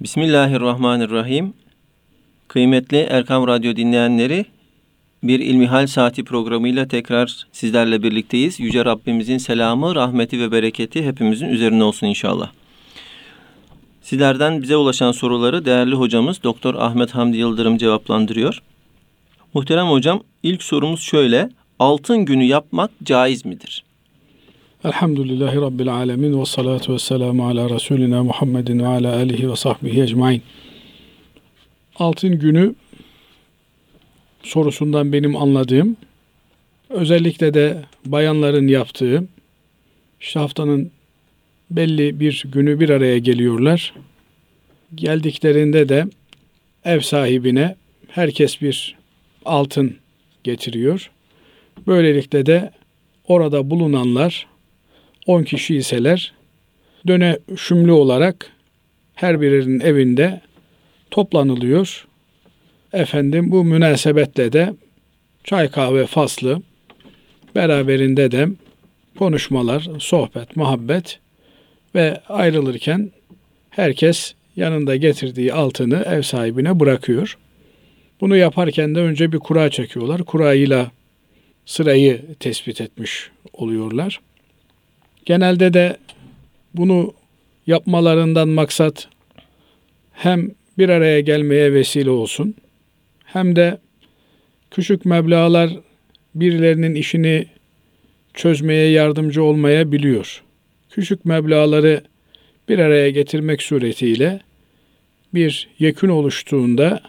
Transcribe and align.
Bismillahirrahmanirrahim. 0.00 1.54
Kıymetli 2.48 2.96
Erkam 2.96 3.46
Radyo 3.46 3.76
dinleyenleri, 3.76 4.46
bir 5.22 5.40
İlmihal 5.40 5.86
Saati 5.86 6.24
programıyla 6.24 6.88
tekrar 6.88 7.46
sizlerle 7.52 8.02
birlikteyiz. 8.02 8.60
Yüce 8.60 8.84
Rabbimizin 8.84 9.38
selamı, 9.38 9.94
rahmeti 9.94 10.40
ve 10.40 10.52
bereketi 10.52 11.06
hepimizin 11.06 11.48
üzerine 11.48 11.84
olsun 11.84 12.06
inşallah. 12.06 12.50
Sizlerden 14.02 14.62
bize 14.62 14.76
ulaşan 14.76 15.12
soruları 15.12 15.64
değerli 15.64 15.94
hocamız 15.94 16.42
Doktor 16.42 16.74
Ahmet 16.74 17.10
Hamdi 17.10 17.36
Yıldırım 17.36 17.78
cevaplandırıyor. 17.78 18.62
Muhterem 19.54 19.86
hocam, 19.86 20.22
ilk 20.42 20.62
sorumuz 20.62 21.00
şöyle. 21.00 21.50
Altın 21.78 22.18
günü 22.18 22.44
yapmak 22.44 22.90
caiz 23.04 23.44
midir? 23.44 23.85
Elhamdülillahi 24.84 25.56
Rabbil 25.56 25.88
Alemin 25.94 26.40
ve 26.40 26.46
salatu 26.46 26.94
ve 26.94 26.98
selamu 26.98 27.48
ala 27.48 27.70
Resulina 27.70 28.24
Muhammedin 28.24 28.78
ve 28.78 28.86
ala 28.86 29.16
alihi 29.16 29.50
ve 29.50 29.56
sahbihi 29.56 30.02
ecmain. 30.02 30.42
Altın 31.96 32.38
günü 32.38 32.74
sorusundan 34.42 35.12
benim 35.12 35.36
anladığım, 35.36 35.96
özellikle 36.90 37.54
de 37.54 37.82
bayanların 38.04 38.68
yaptığı, 38.68 39.28
işte 40.20 40.40
haftanın 40.40 40.90
belli 41.70 42.20
bir 42.20 42.44
günü 42.52 42.80
bir 42.80 42.88
araya 42.88 43.18
geliyorlar. 43.18 43.94
Geldiklerinde 44.94 45.88
de 45.88 46.06
ev 46.84 47.00
sahibine 47.00 47.76
herkes 48.08 48.60
bir 48.60 48.96
altın 49.44 49.96
getiriyor. 50.44 51.10
Böylelikle 51.86 52.46
de 52.46 52.70
orada 53.28 53.70
bulunanlar 53.70 54.46
10 55.26 55.42
kişi 55.42 55.76
iseler 55.76 56.32
döne 57.06 57.38
şümlü 57.56 57.92
olarak 57.92 58.52
her 59.14 59.40
birinin 59.40 59.80
evinde 59.80 60.40
toplanılıyor. 61.10 62.06
Efendim 62.92 63.50
bu 63.50 63.64
münasebetle 63.64 64.52
de 64.52 64.74
çay 65.44 65.70
kahve 65.70 66.06
faslı 66.06 66.62
beraberinde 67.54 68.30
de 68.30 68.48
konuşmalar, 69.18 69.88
sohbet, 69.98 70.56
muhabbet 70.56 71.18
ve 71.94 72.20
ayrılırken 72.28 73.10
herkes 73.70 74.34
yanında 74.56 74.96
getirdiği 74.96 75.52
altını 75.52 76.04
ev 76.06 76.22
sahibine 76.22 76.80
bırakıyor. 76.80 77.38
Bunu 78.20 78.36
yaparken 78.36 78.94
de 78.94 79.00
önce 79.00 79.32
bir 79.32 79.38
kura 79.38 79.70
çekiyorlar. 79.70 80.22
Kurayla 80.22 80.90
sırayı 81.66 82.22
tespit 82.40 82.80
etmiş 82.80 83.30
oluyorlar. 83.52 84.20
Genelde 85.26 85.74
de 85.74 85.96
bunu 86.74 87.14
yapmalarından 87.66 88.48
maksat 88.48 89.08
hem 90.12 90.50
bir 90.78 90.88
araya 90.88 91.20
gelmeye 91.20 91.72
vesile 91.72 92.10
olsun 92.10 92.54
hem 93.24 93.56
de 93.56 93.78
küçük 94.70 95.04
meblağlar 95.04 95.70
birilerinin 96.34 96.94
işini 96.94 97.46
çözmeye 98.34 98.90
yardımcı 98.90 99.42
olmaya 99.42 99.92
biliyor. 99.92 100.42
Küçük 100.90 101.24
meblağları 101.24 102.00
bir 102.68 102.78
araya 102.78 103.10
getirmek 103.10 103.62
suretiyle 103.62 104.40
bir 105.34 105.68
yekün 105.78 106.08
oluştuğunda 106.08 107.00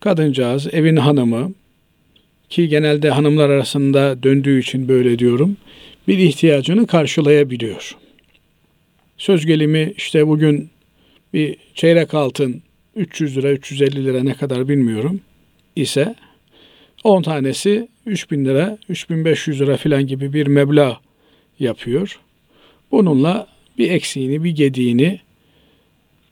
kadıncağız 0.00 0.74
evin 0.74 0.96
hanımı 0.96 1.52
ki 2.48 2.68
genelde 2.68 3.10
hanımlar 3.10 3.50
arasında 3.50 4.22
döndüğü 4.22 4.60
için 4.60 4.88
böyle 4.88 5.18
diyorum 5.18 5.56
bir 6.08 6.18
ihtiyacını 6.18 6.86
karşılayabiliyor. 6.86 7.96
Söz 9.16 9.46
gelimi 9.46 9.92
işte 9.96 10.28
bugün 10.28 10.70
bir 11.32 11.56
çeyrek 11.74 12.14
altın 12.14 12.62
300 12.96 13.36
lira 13.36 13.52
350 13.52 14.04
lira 14.04 14.22
ne 14.22 14.34
kadar 14.34 14.68
bilmiyorum 14.68 15.20
ise 15.76 16.14
10 17.04 17.22
tanesi 17.22 17.88
3000 18.06 18.44
lira 18.44 18.78
3500 18.88 19.60
lira 19.60 19.76
filan 19.76 20.06
gibi 20.06 20.32
bir 20.32 20.46
meblağ 20.46 21.00
yapıyor. 21.58 22.20
Bununla 22.90 23.46
bir 23.78 23.90
eksiğini 23.90 24.44
bir 24.44 24.50
gediğini 24.50 25.20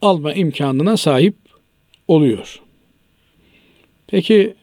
alma 0.03 0.33
imkanına 0.33 0.97
sahip 0.97 1.35
oluyor. 2.09 2.61
Peki 4.07 4.55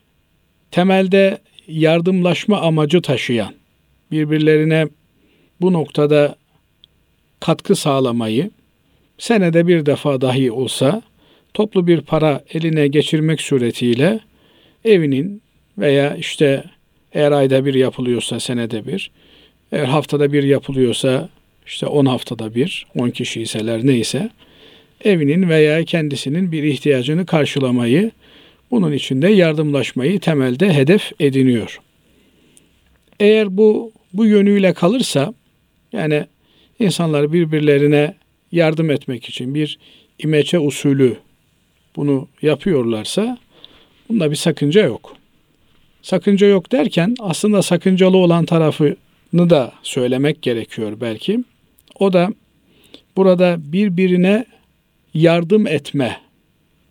temelde 0.72 1.38
yardımlaşma 1.68 2.62
amacı 2.62 3.02
taşıyan 3.02 3.54
birbirlerine 4.12 4.88
bu 5.62 5.74
noktada 5.74 6.36
katkı 7.40 7.76
sağlamayı 7.76 8.52
senede 9.18 9.68
bir 9.68 9.86
defa 9.86 10.22
dahi 10.22 10.52
olsa 10.52 11.02
toplu 11.54 11.88
bir 11.88 12.02
para 12.02 12.44
eline 12.54 12.88
geçirmek 12.88 13.42
suretiyle 13.42 14.20
evinin 14.86 15.42
veya 15.78 16.16
işte 16.16 16.64
eğer 17.14 17.32
ayda 17.32 17.66
bir 17.66 17.74
yapılıyorsa 17.74 18.40
senede 18.40 18.88
bir, 18.88 19.12
eğer 19.72 19.86
haftada 19.86 20.34
bir 20.34 20.44
yapılıyorsa 20.44 21.30
işte 21.66 21.86
10 21.86 22.06
haftada 22.06 22.56
bir, 22.56 22.86
10 22.96 23.10
kişi 23.10 23.42
iseler 23.42 23.86
neyse 23.86 24.30
evinin 25.04 25.50
veya 25.50 25.84
kendisinin 25.84 26.52
bir 26.52 26.64
ihtiyacını 26.64 27.26
karşılamayı, 27.26 28.12
bunun 28.72 28.92
içinde 28.92 29.28
yardımlaşmayı 29.28 30.20
temelde 30.20 30.74
hedef 30.74 31.12
ediniyor. 31.20 31.80
Eğer 33.20 33.58
bu 33.58 33.92
bu 34.14 34.26
yönüyle 34.26 34.74
kalırsa 34.74 35.34
yani 35.94 36.26
insanlar 36.80 37.34
birbirlerine 37.34 38.16
yardım 38.52 38.92
etmek 38.92 39.30
için 39.30 39.56
bir 39.56 39.80
imeçe 40.20 40.60
usulü 40.60 41.18
bunu 41.96 42.28
yapıyorlarsa 42.42 43.38
bunda 44.10 44.32
bir 44.32 44.36
sakınca 44.36 44.82
yok. 44.82 45.16
Sakınca 46.02 46.48
yok 46.48 46.72
derken 46.72 47.16
aslında 47.20 47.62
sakıncalı 47.62 48.18
olan 48.18 48.46
tarafını 48.46 49.50
da 49.50 49.72
söylemek 49.84 50.42
gerekiyor 50.42 50.98
belki. 51.02 51.44
O 52.00 52.14
da 52.14 52.30
burada 53.18 53.56
birbirine 53.60 54.46
yardım 55.14 55.68
etme, 55.68 56.22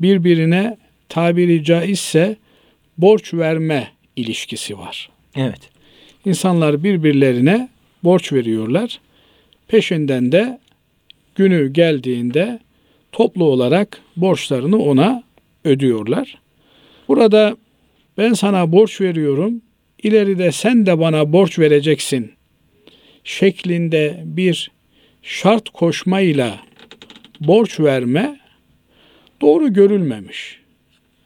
birbirine 0.00 0.76
tabiri 1.08 1.64
caizse 1.64 2.36
borç 2.98 3.34
verme 3.34 3.88
ilişkisi 4.16 4.78
var. 4.78 5.10
Evet. 5.36 5.60
İnsanlar 6.24 6.84
birbirlerine 6.84 7.68
borç 8.04 8.32
veriyorlar. 8.32 9.00
Peşinden 9.68 10.32
de 10.32 10.58
günü 11.34 11.72
geldiğinde 11.72 12.58
toplu 13.12 13.44
olarak 13.44 14.00
borçlarını 14.16 14.78
ona 14.78 15.22
ödüyorlar. 15.64 16.38
Burada 17.08 17.56
ben 18.18 18.32
sana 18.32 18.72
borç 18.72 19.00
veriyorum, 19.00 19.62
ileride 20.02 20.52
sen 20.52 20.86
de 20.86 20.98
bana 20.98 21.32
borç 21.32 21.58
vereceksin 21.58 22.32
şeklinde 23.24 24.22
bir 24.24 24.70
şart 25.22 25.70
koşmayla 25.70 26.60
borç 27.40 27.80
verme 27.80 28.40
doğru 29.40 29.72
görülmemiş. 29.72 30.58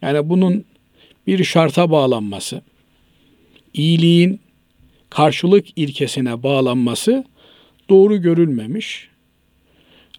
Yani 0.03 0.28
bunun 0.28 0.65
bir 1.27 1.44
şarta 1.44 1.91
bağlanması, 1.91 2.62
iyiliğin 3.75 4.41
karşılık 5.12 5.67
ilkesine 5.77 6.43
bağlanması 6.43 7.25
doğru 7.91 8.23
görülmemiş. 8.23 9.09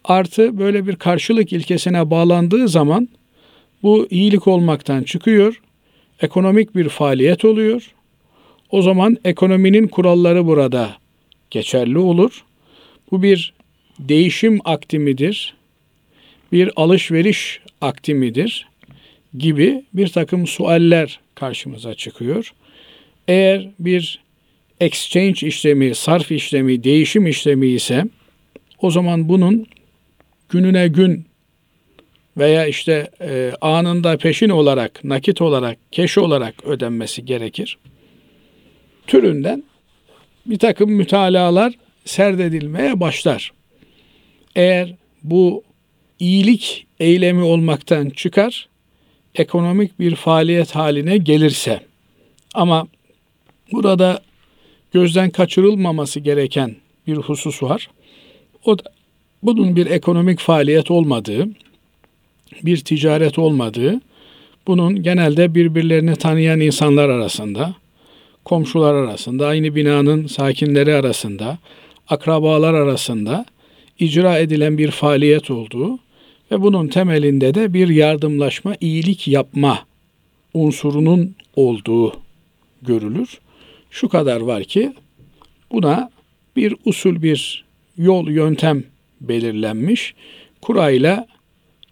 Artı 0.03 0.57
böyle 0.57 0.87
bir 0.87 0.95
karşılık 0.95 1.53
ilkesine 1.53 2.09
bağlandığı 2.09 2.67
zaman 2.67 3.09
bu 3.83 4.07
iyilik 4.09 4.47
olmaktan 4.47 5.03
çıkıyor, 5.03 5.61
ekonomik 6.21 6.75
bir 6.75 6.89
faaliyet 6.89 7.45
oluyor. 7.45 7.93
O 8.69 8.81
zaman 8.81 9.17
ekonominin 9.25 9.87
kuralları 9.87 10.47
burada 10.47 10.97
geçerli 11.49 11.97
olur. 11.97 12.43
Bu 13.11 13.23
bir 13.23 13.53
değişim 13.99 14.59
akti 14.65 14.99
midir? 14.99 15.53
Bir 16.51 16.71
alışveriş 16.75 17.59
akti 17.81 18.13
midir? 18.13 18.67
Gibi 19.37 19.83
bir 19.93 20.07
takım 20.07 20.47
sualler 20.47 21.19
karşımıza 21.35 21.93
çıkıyor. 21.93 22.53
Eğer 23.27 23.69
bir 23.79 24.23
exchange 24.85 25.47
işlemi, 25.47 25.95
sarf 25.95 26.31
işlemi, 26.31 26.83
değişim 26.83 27.27
işlemi 27.27 27.67
ise 27.67 28.03
o 28.79 28.91
zaman 28.91 29.29
bunun 29.29 29.67
gününe 30.49 30.87
gün 30.87 31.25
veya 32.37 32.67
işte 32.67 33.09
e, 33.21 33.51
anında 33.61 34.17
peşin 34.17 34.49
olarak, 34.49 35.03
nakit 35.03 35.41
olarak, 35.41 35.77
keş 35.91 36.17
olarak 36.17 36.63
ödenmesi 36.65 37.25
gerekir. 37.25 37.77
Türünden 39.07 39.63
bir 40.45 40.59
takım 40.59 40.91
mütalalar 40.91 41.73
serdedilmeye 42.05 42.99
başlar. 42.99 43.51
Eğer 44.55 44.95
bu 45.23 45.63
iyilik 46.19 46.87
eylemi 46.99 47.43
olmaktan 47.43 48.09
çıkar, 48.09 48.69
ekonomik 49.35 49.99
bir 49.99 50.15
faaliyet 50.15 50.75
haline 50.75 51.17
gelirse 51.17 51.79
ama 52.53 52.87
burada 53.71 54.21
gözden 54.93 55.29
kaçırılmaması 55.29 56.19
gereken 56.19 56.75
bir 57.07 57.17
husus 57.17 57.63
var. 57.63 57.89
O 58.65 58.79
da 58.79 58.83
bunun 59.43 59.75
bir 59.75 59.85
ekonomik 59.85 60.39
faaliyet 60.39 60.91
olmadığı, 60.91 61.47
bir 62.63 62.77
ticaret 62.77 63.39
olmadığı, 63.39 64.01
bunun 64.67 65.03
genelde 65.03 65.55
birbirlerini 65.55 66.15
tanıyan 66.15 66.59
insanlar 66.59 67.09
arasında, 67.09 67.75
komşular 68.45 68.93
arasında, 68.93 69.47
aynı 69.47 69.75
binanın 69.75 70.27
sakinleri 70.27 70.93
arasında, 70.93 71.57
akrabalar 72.09 72.73
arasında 72.73 73.45
icra 73.99 74.37
edilen 74.37 74.77
bir 74.77 74.91
faaliyet 74.91 75.51
olduğu 75.51 75.99
ve 76.51 76.61
bunun 76.61 76.87
temelinde 76.87 77.53
de 77.55 77.73
bir 77.73 77.87
yardımlaşma, 77.87 78.75
iyilik 78.81 79.27
yapma 79.27 79.79
unsurunun 80.53 81.35
olduğu 81.55 82.13
görülür. 82.81 83.39
Şu 83.93 84.09
kadar 84.09 84.41
var 84.41 84.63
ki 84.63 84.93
buna 85.71 86.09
bir 86.55 86.75
usul 86.85 87.21
bir 87.21 87.65
yol 87.97 88.27
yöntem 88.27 88.83
belirlenmiş. 89.21 90.13
Kurayla 90.61 91.27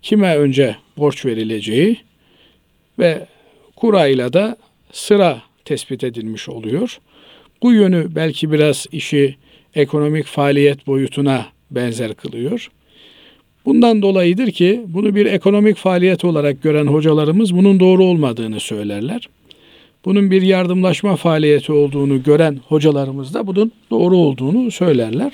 kime 0.02 0.38
önce 0.38 0.76
borç 0.98 1.26
verileceği 1.26 1.98
ve 3.00 3.28
kurayla 3.76 4.34
da 4.34 4.58
sıra 4.92 5.42
tespit 5.66 6.04
edilmiş 6.04 6.50
oluyor. 6.50 7.00
Bu 7.62 7.74
yönü 7.74 8.16
belki 8.16 8.52
biraz 8.52 8.88
işi 8.92 9.36
ekonomik 9.76 10.26
faaliyet 10.26 10.88
boyutuna 10.88 11.46
benzer 11.72 12.14
kılıyor. 12.14 12.72
Bundan 13.66 14.02
dolayıdır 14.02 14.52
ki 14.52 14.82
bunu 14.88 15.16
bir 15.16 15.26
ekonomik 15.26 15.78
faaliyet 15.78 16.26
olarak 16.26 16.64
gören 16.64 16.88
hocalarımız 16.88 17.56
bunun 17.56 17.80
doğru 17.80 18.04
olmadığını 18.06 18.60
söylerler. 18.60 19.30
Bunun 20.06 20.32
bir 20.32 20.42
yardımlaşma 20.42 21.16
faaliyeti 21.16 21.72
olduğunu 21.72 22.24
gören 22.24 22.60
hocalarımız 22.68 23.34
da 23.34 23.48
bunun 23.48 23.72
doğru 23.92 24.18
olduğunu 24.18 24.72
söylerler. 24.72 25.32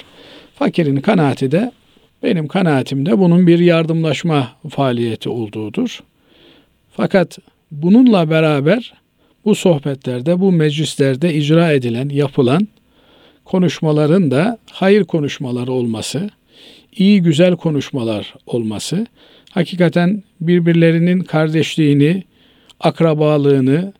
Fakirin 0.56 0.96
kanaati 0.96 1.52
de 1.52 1.72
benim 2.24 2.48
kanaatimde 2.48 3.20
bunun 3.20 3.48
bir 3.48 3.60
yardımlaşma 3.60 4.52
faaliyeti 4.70 5.30
olduğudur. 5.30 6.04
Fakat 6.92 7.38
bununla 7.72 8.30
beraber 8.30 8.94
bu 9.46 9.56
sohbetlerde, 9.56 10.40
bu 10.40 10.52
meclislerde 10.52 11.34
icra 11.34 11.72
edilen, 11.72 12.10
yapılan 12.10 12.68
konuşmaların 13.46 14.32
da 14.32 14.58
hayır 14.72 15.04
konuşmaları 15.04 15.72
olması, 15.72 16.30
iyi 16.96 17.22
güzel 17.22 17.56
konuşmalar 17.56 18.34
olması, 18.46 19.08
hakikaten 19.52 20.24
birbirlerinin 20.42 21.20
kardeşliğini, 21.20 22.24
akrabalığını, 22.80 23.94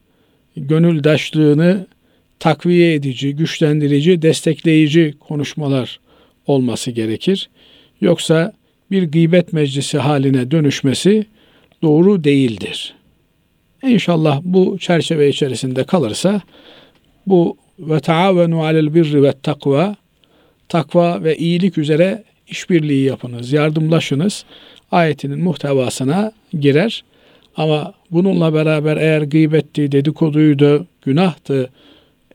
gönüldaşlığını 0.58 1.88
takviye 2.40 2.94
edici, 2.94 3.36
güçlendirici, 3.36 4.22
destekleyici 4.22 5.14
konuşmalar 5.20 6.00
olması 6.48 6.92
gerekir. 6.92 7.50
Yoksa 8.02 8.54
bir 8.92 9.04
gıybet 9.04 9.54
meclisi 9.54 9.98
haline 9.98 10.52
dönüşmesi 10.52 11.26
doğru 11.82 12.24
değildir. 12.24 12.94
İnşallah 13.84 14.42
bu 14.44 14.78
çerçeve 14.80 15.30
içerisinde 15.30 15.84
kalırsa 15.84 16.42
bu 17.28 17.58
ve 17.80 18.00
taavenu 18.00 18.64
alel 18.64 18.94
birri 18.94 19.24
ve 19.24 19.34
takva 19.44 19.96
takva 20.70 21.24
ve 21.24 21.38
iyilik 21.38 21.78
üzere 21.78 22.24
işbirliği 22.48 23.04
yapınız, 23.04 23.52
yardımlaşınız 23.52 24.46
ayetinin 24.92 25.40
muhtevasına 25.40 26.32
girer. 26.60 27.04
Ama 27.58 27.94
bununla 28.12 28.54
beraber 28.54 28.98
eğer 28.98 29.22
gıybetti, 29.22 29.92
dedikoduydu, 29.92 30.88
günahtı 31.02 31.70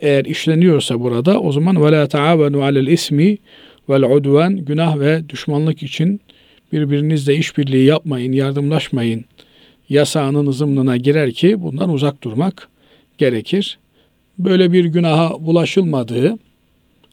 eğer 0.01 0.25
işleniyorsa 0.25 1.01
burada 1.01 1.41
o 1.41 1.53
zaman 1.53 1.85
ve 1.85 1.93
la 1.93 2.09
taavenu 2.09 2.63
alel 2.63 2.87
ismi 2.87 3.39
vel 3.89 4.03
udvan 4.03 4.57
günah 4.57 4.99
ve 4.99 5.29
düşmanlık 5.29 5.83
için 5.83 6.21
birbirinizle 6.73 7.37
işbirliği 7.37 7.85
yapmayın, 7.85 8.33
yardımlaşmayın 8.33 9.25
yasağının 9.89 10.51
zımnına 10.51 10.97
girer 10.97 11.33
ki 11.33 11.63
bundan 11.63 11.91
uzak 11.91 12.23
durmak 12.23 12.69
gerekir. 13.19 13.79
Böyle 14.39 14.73
bir 14.73 14.85
günaha 14.85 15.47
bulaşılmadığı, 15.47 16.39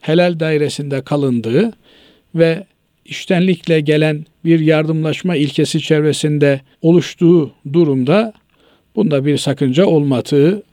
helal 0.02 0.40
dairesinde 0.40 1.02
kalındığı 1.02 1.72
ve 2.36 2.66
iştenlikle 3.10 3.80
gelen 3.80 4.26
bir 4.46 4.60
yardımlaşma 4.60 5.36
ilkesi 5.36 5.82
çevresinde 5.82 6.62
oluştuğu 6.82 7.52
durumda 7.74 8.34
bunda 8.96 9.26
bir 9.26 9.38
sakınca 9.38 9.86
olmadığı, 9.86 10.64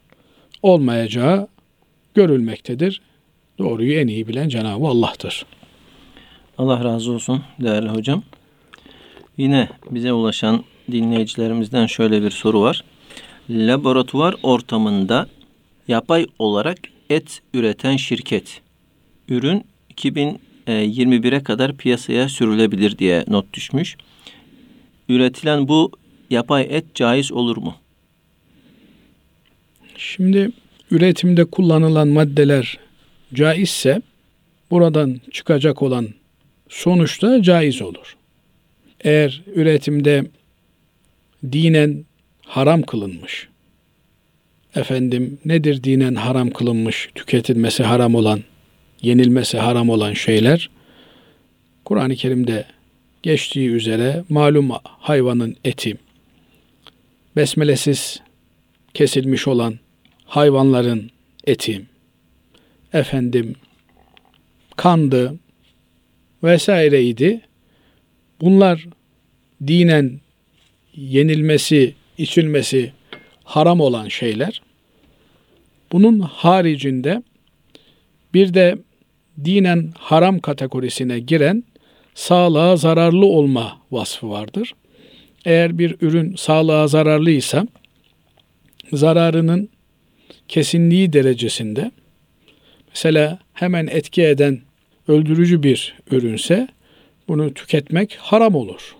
olmayacağı 0.62 1.48
görülmektedir. 2.14 3.00
Doğruyu 3.58 3.98
en 3.98 4.06
iyi 4.06 4.28
bilen 4.28 4.48
Cenab-ı 4.48 4.86
Allah'tır. 4.86 5.46
Allah 6.58 6.84
razı 6.84 7.12
olsun 7.12 7.42
değerli 7.60 7.88
hocam. 7.88 8.22
Yine 9.36 9.68
bize 9.90 10.12
ulaşan 10.12 10.64
dinleyicilerimizden 10.92 11.86
şöyle 11.86 12.22
bir 12.22 12.30
soru 12.30 12.60
var. 12.60 12.84
Laboratuvar 13.50 14.34
ortamında 14.42 15.26
yapay 15.88 16.26
olarak 16.38 16.78
et 17.10 17.40
üreten 17.54 17.96
şirket 17.96 18.60
ürün 19.28 19.64
2021'e 20.66 21.42
kadar 21.42 21.76
piyasaya 21.76 22.28
sürülebilir 22.28 22.98
diye 22.98 23.24
not 23.28 23.52
düşmüş. 23.52 23.96
Üretilen 25.08 25.68
bu 25.68 25.92
yapay 26.30 26.66
et 26.70 26.94
caiz 26.94 27.32
olur 27.32 27.56
mu? 27.56 27.74
Şimdi 29.96 30.50
üretimde 30.90 31.44
kullanılan 31.44 32.08
maddeler 32.08 32.78
caizse 33.34 34.02
buradan 34.70 35.20
çıkacak 35.32 35.82
olan 35.82 36.08
sonuçta 36.68 37.42
caiz 37.42 37.82
olur. 37.82 38.16
Eğer 39.00 39.42
üretimde 39.54 40.24
dinen 41.52 42.04
haram 42.42 42.82
kılınmış. 42.82 43.48
Efendim 44.74 45.38
nedir 45.44 45.82
dinen 45.82 46.14
haram 46.14 46.50
kılınmış, 46.50 47.08
tüketilmesi 47.14 47.82
haram 47.82 48.14
olan, 48.14 48.40
yenilmesi 49.02 49.58
haram 49.58 49.90
olan 49.90 50.12
şeyler? 50.12 50.70
Kur'an-ı 51.84 52.16
Kerim'de 52.16 52.64
geçtiği 53.22 53.68
üzere 53.68 54.24
malum 54.28 54.70
hayvanın 54.84 55.56
eti, 55.64 55.96
besmelesiz 57.36 58.20
kesilmiş 58.94 59.48
olan 59.48 59.78
hayvanların 60.24 61.10
eti, 61.44 61.82
efendim 62.92 63.54
kandı 64.76 65.38
vesaireydi. 66.42 67.40
Bunlar 68.40 68.86
dinen 69.66 70.20
yenilmesi, 70.94 71.94
içilmesi 72.18 72.92
haram 73.44 73.80
olan 73.80 74.08
şeyler. 74.08 74.62
Bunun 75.92 76.20
haricinde 76.20 77.22
bir 78.34 78.54
de 78.54 78.78
dinen 79.44 79.92
haram 79.98 80.38
kategorisine 80.38 81.20
giren 81.20 81.64
sağlığa 82.14 82.76
zararlı 82.76 83.26
olma 83.26 83.78
vasfı 83.90 84.30
vardır. 84.30 84.74
Eğer 85.44 85.78
bir 85.78 85.96
ürün 86.00 86.34
sağlığa 86.36 86.88
zararlıysa 86.88 87.66
zararının 88.92 89.68
kesinliği 90.48 91.12
derecesinde 91.12 91.90
mesela 92.88 93.38
hemen 93.54 93.86
etki 93.86 94.22
eden 94.22 94.60
öldürücü 95.08 95.62
bir 95.62 95.94
ürünse 96.10 96.68
bunu 97.28 97.54
tüketmek 97.54 98.16
haram 98.16 98.54
olur. 98.54 98.96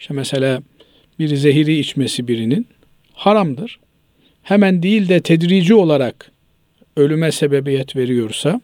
İşte 0.00 0.14
mesela 0.14 0.62
bir 1.18 1.36
zehiri 1.36 1.78
içmesi 1.78 2.28
birinin 2.28 2.66
haramdır. 3.12 3.80
Hemen 4.42 4.82
değil 4.82 5.08
de 5.08 5.20
tedrici 5.20 5.74
olarak 5.74 6.32
ölüme 6.96 7.32
sebebiyet 7.32 7.96
veriyorsa 7.96 8.60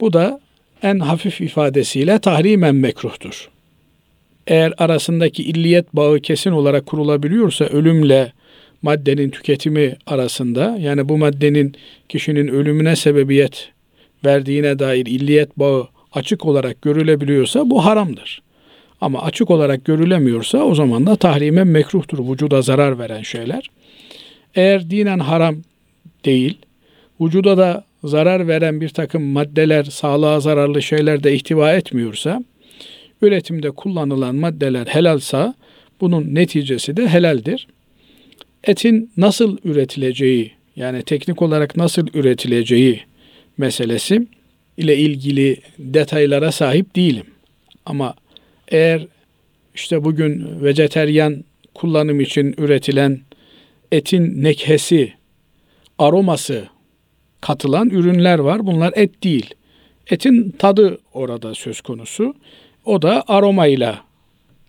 bu 0.00 0.12
da 0.12 0.40
en 0.82 0.98
hafif 0.98 1.40
ifadesiyle 1.40 2.18
tahrimen 2.18 2.74
mekruhtur. 2.74 3.50
Eğer 4.46 4.72
arasındaki 4.78 5.42
illiyet 5.42 5.96
bağı 5.96 6.20
kesin 6.20 6.50
olarak 6.50 6.86
kurulabiliyorsa 6.86 7.64
ölümle 7.64 8.32
maddenin 8.82 9.30
tüketimi 9.30 9.96
arasında 10.06 10.76
yani 10.80 11.08
bu 11.08 11.18
maddenin 11.18 11.74
kişinin 12.08 12.48
ölümüne 12.48 12.96
sebebiyet 12.96 13.68
verdiğine 14.24 14.78
dair 14.78 15.06
illiyet 15.06 15.58
bağı 15.58 15.88
açık 16.12 16.44
olarak 16.44 16.82
görülebiliyorsa 16.82 17.70
bu 17.70 17.84
haramdır. 17.84 18.42
Ama 19.00 19.22
açık 19.22 19.50
olarak 19.50 19.84
görülemiyorsa 19.84 20.58
o 20.58 20.74
zaman 20.74 21.06
da 21.06 21.16
tahrime 21.16 21.64
mekruhtur 21.64 22.32
vücuda 22.32 22.62
zarar 22.62 22.98
veren 22.98 23.22
şeyler. 23.22 23.70
Eğer 24.54 24.90
dinen 24.90 25.18
haram 25.18 25.56
değil, 26.24 26.58
vücuda 27.20 27.58
da 27.58 27.84
zarar 28.04 28.48
veren 28.48 28.80
bir 28.80 28.88
takım 28.88 29.22
maddeler, 29.22 29.84
sağlığa 29.84 30.40
zararlı 30.40 30.82
şeyler 30.82 31.24
de 31.24 31.34
ihtiva 31.34 31.72
etmiyorsa, 31.72 32.44
üretimde 33.22 33.70
kullanılan 33.70 34.34
maddeler 34.34 34.86
helalsa 34.86 35.54
bunun 36.00 36.34
neticesi 36.34 36.96
de 36.96 37.08
helaldir. 37.08 37.66
Etin 38.64 39.10
nasıl 39.16 39.58
üretileceği, 39.64 40.52
yani 40.76 41.02
teknik 41.02 41.42
olarak 41.42 41.76
nasıl 41.76 42.06
üretileceği 42.14 43.00
meselesi 43.58 44.26
ile 44.76 44.96
ilgili 44.96 45.56
detaylara 45.78 46.52
sahip 46.52 46.96
değilim. 46.96 47.26
Ama 47.86 48.14
eğer 48.68 49.06
işte 49.74 50.04
bugün 50.04 50.62
vejeteryan 50.64 51.44
kullanım 51.74 52.20
için 52.20 52.54
üretilen 52.58 53.20
etin 53.92 54.42
nekhesi, 54.42 55.12
aroması 55.98 56.68
katılan 57.40 57.90
ürünler 57.90 58.38
var. 58.38 58.66
Bunlar 58.66 58.92
et 58.96 59.24
değil. 59.24 59.54
Etin 60.10 60.50
tadı 60.50 60.98
orada 61.12 61.54
söz 61.54 61.80
konusu. 61.80 62.34
O 62.84 63.02
da 63.02 63.24
aromayla 63.28 64.04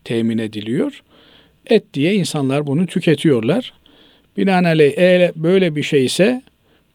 temin 0.03 0.37
ediliyor. 0.37 1.03
Et 1.65 1.93
diye 1.93 2.13
insanlar 2.13 2.67
bunu 2.67 2.85
tüketiyorlar. 2.87 3.73
Binaenaleyh 4.37 4.93
eğer 4.97 5.31
böyle 5.35 5.75
bir 5.75 5.83
şey 5.83 6.05
ise 6.05 6.41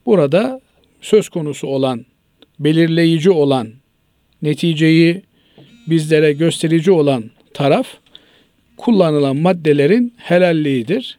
burada 0.07 0.61
söz 1.01 1.29
konusu 1.29 1.67
olan, 1.67 2.07
belirleyici 2.59 3.31
olan, 3.31 3.69
neticeyi 4.43 5.23
bizlere 5.87 6.33
gösterici 6.33 6.91
olan 6.91 7.25
taraf 7.55 7.87
kullanılan 8.77 9.37
maddelerin 9.37 10.15
helalliğidir. 10.17 11.19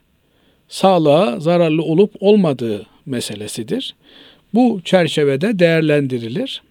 Sağlığa 0.68 1.40
zararlı 1.40 1.82
olup 1.82 2.14
olmadığı 2.20 2.86
meselesidir. 3.06 3.94
Bu 4.54 4.80
çerçevede 4.84 5.58
değerlendirilir. 5.58 6.62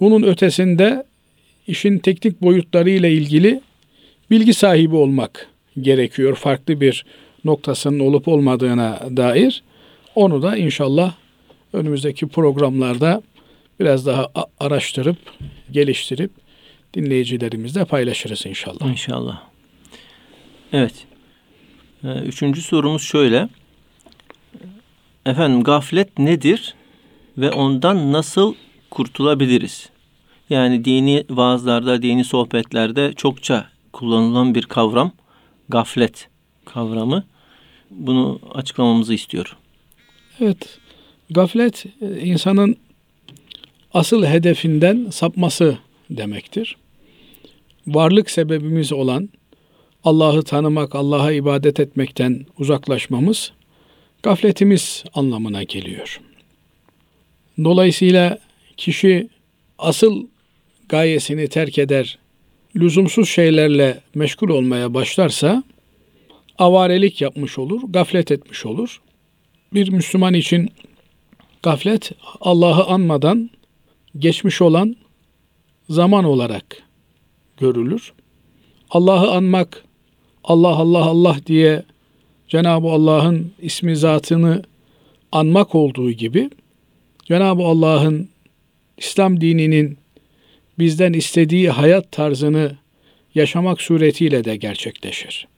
Bunun 0.00 0.22
ötesinde 0.22 1.04
işin 1.66 1.98
teknik 1.98 2.42
boyutları 2.42 2.90
ile 2.90 3.12
ilgili 3.12 3.60
bilgi 4.30 4.54
sahibi 4.54 4.96
olmak 4.96 5.48
gerekiyor. 5.80 6.34
Farklı 6.34 6.80
bir 6.80 7.04
noktasının 7.44 7.98
olup 7.98 8.28
olmadığına 8.28 9.00
dair. 9.16 9.62
Onu 10.14 10.42
da 10.42 10.56
inşallah 10.56 11.14
önümüzdeki 11.72 12.28
programlarda 12.28 13.22
biraz 13.80 14.06
daha 14.06 14.28
araştırıp, 14.60 15.16
geliştirip 15.70 16.30
dinleyicilerimizle 16.94 17.84
paylaşırız 17.84 18.46
inşallah. 18.46 18.90
İnşallah. 18.90 19.42
Evet. 20.72 20.94
Ee, 22.04 22.08
üçüncü 22.08 22.62
sorumuz 22.62 23.02
şöyle. 23.02 23.48
Efendim 25.26 25.62
gaflet 25.62 26.18
nedir 26.18 26.74
ve 27.38 27.50
ondan 27.50 28.12
nasıl 28.12 28.54
kurtulabiliriz? 28.90 29.88
Yani 30.50 30.84
dini 30.84 31.24
vaazlarda, 31.30 32.02
dini 32.02 32.24
sohbetlerde 32.24 33.12
çokça 33.12 33.68
kullanılan 33.92 34.54
bir 34.54 34.62
kavram 34.62 35.12
gaflet 35.68 36.28
kavramı. 36.64 37.24
Bunu 37.90 38.40
açıklamamızı 38.54 39.14
istiyor. 39.14 39.56
Evet. 40.40 40.78
Gaflet 41.30 41.86
e, 42.00 42.20
insanın 42.20 42.76
asıl 43.94 44.24
hedefinden 44.24 45.06
sapması 45.10 45.78
demektir. 46.10 46.76
Varlık 47.86 48.30
sebebimiz 48.30 48.92
olan 48.92 49.28
Allah'ı 50.04 50.42
tanımak, 50.42 50.94
Allah'a 50.94 51.32
ibadet 51.32 51.80
etmekten 51.80 52.46
uzaklaşmamız 52.58 53.52
gafletimiz 54.22 55.04
anlamına 55.14 55.62
geliyor. 55.62 56.20
Dolayısıyla 57.64 58.38
kişi 58.76 59.28
asıl 59.78 60.26
gayesini 60.88 61.48
terk 61.48 61.78
eder, 61.78 62.18
lüzumsuz 62.76 63.28
şeylerle 63.28 64.00
meşgul 64.14 64.48
olmaya 64.48 64.94
başlarsa 64.94 65.62
avarelik 66.58 67.20
yapmış 67.20 67.58
olur, 67.58 67.80
gaflet 67.88 68.30
etmiş 68.30 68.66
olur. 68.66 69.00
Bir 69.74 69.88
Müslüman 69.88 70.34
için 70.34 70.70
gaflet 71.62 72.12
Allah'ı 72.40 72.84
anmadan 72.84 73.50
geçmiş 74.18 74.62
olan 74.62 74.96
zaman 75.88 76.24
olarak 76.24 76.82
görülür. 77.56 78.12
Allah'ı 78.90 79.30
anmak, 79.30 79.84
Allah 80.44 80.68
Allah 80.76 81.04
Allah 81.04 81.36
diye 81.46 81.82
Cenab-ı 82.48 82.88
Allah'ın 82.88 83.52
ismi 83.62 83.96
zatını 83.96 84.62
anmak 85.32 85.74
olduğu 85.74 86.10
gibi 86.10 86.50
Cenab-ı 87.24 87.62
Allah'ın 87.62 88.28
İslam 88.98 89.40
dininin 89.40 89.98
bizden 90.78 91.12
istediği 91.12 91.70
hayat 91.70 92.12
tarzını 92.12 92.76
yaşamak 93.34 93.80
suretiyle 93.80 94.44
de 94.44 94.56
gerçekleşir. 94.56 95.48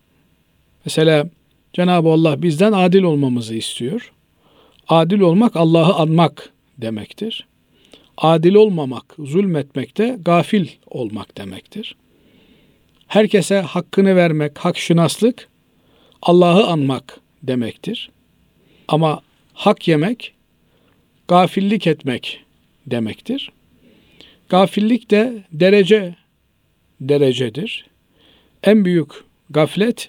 Mesela 0.85 1.31
Cenab-ı 1.73 2.09
Allah 2.09 2.43
bizden 2.43 2.73
adil 2.73 3.03
olmamızı 3.03 3.55
istiyor. 3.55 4.13
Adil 4.89 5.21
olmak 5.21 5.57
Allah'ı 5.57 5.95
anmak 5.95 6.53
demektir. 6.79 7.47
Adil 8.17 8.55
olmamak, 8.55 9.15
zulmetmek 9.19 9.99
de 9.99 10.19
gafil 10.25 10.69
olmak 10.87 11.39
demektir. 11.39 11.97
Herkese 13.07 13.61
hakkını 13.61 14.17
vermek, 14.17 14.59
hak 14.59 14.79
şınaslık 14.79 15.49
Allah'ı 16.23 16.67
anmak 16.67 17.21
demektir. 17.43 18.11
Ama 18.89 19.23
hak 19.55 19.89
yemek 19.89 20.35
gafillik 21.29 21.87
etmek 21.87 22.45
demektir. 22.87 23.53
Gafillik 24.49 25.11
de 25.11 25.45
derece 25.53 26.15
derecedir. 27.01 27.87
En 28.65 28.85
büyük 28.85 29.11
gaflet 29.51 30.09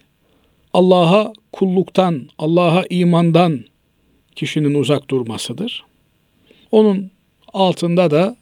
Allah'a 0.73 1.33
kulluktan, 1.51 2.29
Allah'a 2.37 2.85
imandan 2.89 3.65
kişinin 4.35 4.73
uzak 4.73 5.09
durmasıdır. 5.09 5.85
Onun 6.71 7.11
altında 7.53 8.11
da 8.11 8.35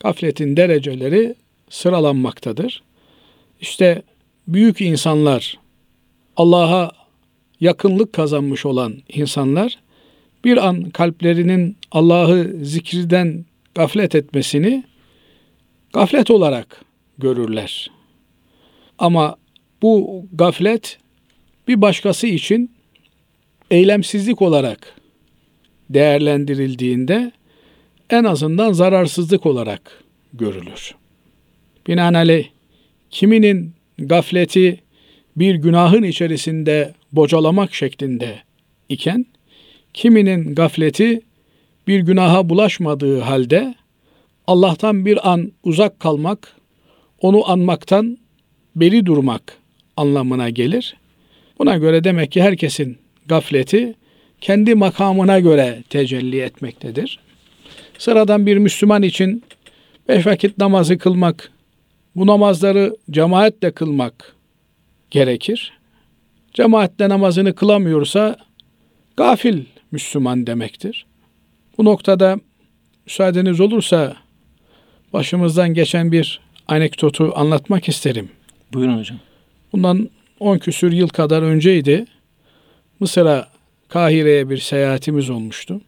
gafletin 0.00 0.56
dereceleri 0.56 1.34
sıralanmaktadır. 1.70 2.82
İşte 3.60 4.02
büyük 4.48 4.80
insanlar, 4.80 5.58
Allah'a 6.36 7.05
yakınlık 7.60 8.12
kazanmış 8.12 8.66
olan 8.66 8.94
insanlar 9.08 9.78
bir 10.44 10.66
an 10.68 10.90
kalplerinin 10.90 11.76
Allah'ı 11.92 12.52
zikirden 12.62 13.44
gaflet 13.74 14.14
etmesini 14.14 14.84
gaflet 15.92 16.30
olarak 16.30 16.84
görürler. 17.18 17.90
Ama 18.98 19.36
bu 19.82 20.24
gaflet 20.32 20.98
bir 21.68 21.80
başkası 21.80 22.26
için 22.26 22.70
eylemsizlik 23.70 24.42
olarak 24.42 24.94
değerlendirildiğinde 25.90 27.32
en 28.10 28.24
azından 28.24 28.72
zararsızlık 28.72 29.46
olarak 29.46 30.04
görülür. 30.32 30.94
Binaenaleyh 31.86 32.48
kiminin 33.10 33.72
gafleti 33.98 34.80
bir 35.36 35.54
günahın 35.54 36.02
içerisinde 36.02 36.94
bocalamak 37.12 37.74
şeklinde 37.74 38.38
iken 38.88 39.26
kiminin 39.94 40.54
gafleti 40.54 41.20
bir 41.86 42.00
günaha 42.00 42.48
bulaşmadığı 42.48 43.20
halde 43.20 43.74
Allah'tan 44.46 45.06
bir 45.06 45.32
an 45.32 45.52
uzak 45.64 46.00
kalmak, 46.00 46.56
onu 47.20 47.50
anmaktan 47.50 48.18
beri 48.76 49.06
durmak 49.06 49.42
anlamına 49.96 50.50
gelir. 50.50 50.96
Buna 51.58 51.76
göre 51.76 52.04
demek 52.04 52.32
ki 52.32 52.42
herkesin 52.42 52.98
gafleti 53.26 53.94
kendi 54.40 54.74
makamına 54.74 55.40
göre 55.40 55.82
tecelli 55.90 56.40
etmektedir. 56.40 57.18
Sıradan 57.98 58.46
bir 58.46 58.56
Müslüman 58.56 59.02
için 59.02 59.42
beş 60.08 60.26
vakit 60.26 60.58
namazı 60.58 60.98
kılmak, 60.98 61.52
bu 62.16 62.26
namazları 62.26 62.96
cemaatle 63.10 63.70
kılmak 63.70 64.34
gerekir. 65.10 65.72
Cemaatle 66.56 67.08
namazını 67.08 67.54
kılamıyorsa 67.54 68.36
gafil 69.16 69.64
Müslüman 69.90 70.46
demektir. 70.46 71.06
Bu 71.78 71.84
noktada 71.84 72.40
müsaadeniz 73.06 73.60
olursa 73.60 74.16
başımızdan 75.12 75.74
geçen 75.74 76.12
bir 76.12 76.40
anekdotu 76.68 77.32
anlatmak 77.34 77.88
isterim. 77.88 78.28
Buyurun 78.72 78.98
hocam. 78.98 79.18
Bundan 79.72 80.10
10 80.40 80.58
küsür 80.58 80.92
yıl 80.92 81.08
kadar 81.08 81.42
önceydi. 81.42 82.06
Mısır'a, 83.00 83.48
Kahire'ye 83.88 84.50
bir 84.50 84.58
seyahatimiz 84.58 85.30
olmuştu. 85.30 85.80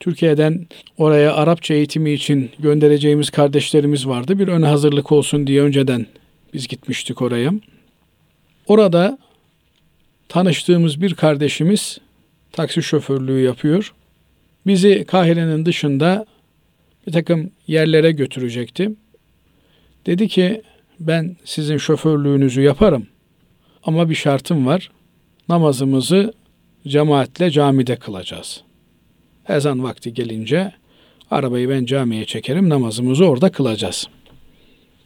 Türkiye'den 0.00 0.66
oraya 0.98 1.34
Arapça 1.34 1.74
eğitimi 1.74 2.10
için 2.10 2.50
göndereceğimiz 2.58 3.30
kardeşlerimiz 3.30 4.06
vardı. 4.06 4.38
Bir 4.38 4.48
ön 4.48 4.62
hazırlık 4.62 5.12
olsun 5.12 5.46
diye 5.46 5.62
önceden 5.62 6.06
biz 6.54 6.68
gitmiştik 6.68 7.22
oraya. 7.22 7.52
Orada 8.66 9.18
tanıştığımız 10.28 11.00
bir 11.00 11.14
kardeşimiz 11.14 11.98
taksi 12.52 12.82
şoförlüğü 12.82 13.40
yapıyor. 13.40 13.94
Bizi 14.66 15.04
Kahire'nin 15.04 15.66
dışında 15.66 16.26
bir 17.06 17.12
takım 17.12 17.50
yerlere 17.66 18.12
götürecekti. 18.12 18.90
Dedi 20.06 20.28
ki 20.28 20.62
ben 21.00 21.36
sizin 21.44 21.76
şoförlüğünüzü 21.76 22.60
yaparım 22.60 23.06
ama 23.84 24.10
bir 24.10 24.14
şartım 24.14 24.66
var. 24.66 24.90
Namazımızı 25.48 26.32
cemaatle 26.86 27.50
camide 27.50 27.96
kılacağız. 27.96 28.62
Ezan 29.48 29.82
vakti 29.82 30.14
gelince 30.14 30.72
arabayı 31.30 31.68
ben 31.68 31.84
camiye 31.84 32.24
çekerim 32.24 32.68
namazımızı 32.68 33.24
orada 33.24 33.52
kılacağız. 33.52 34.08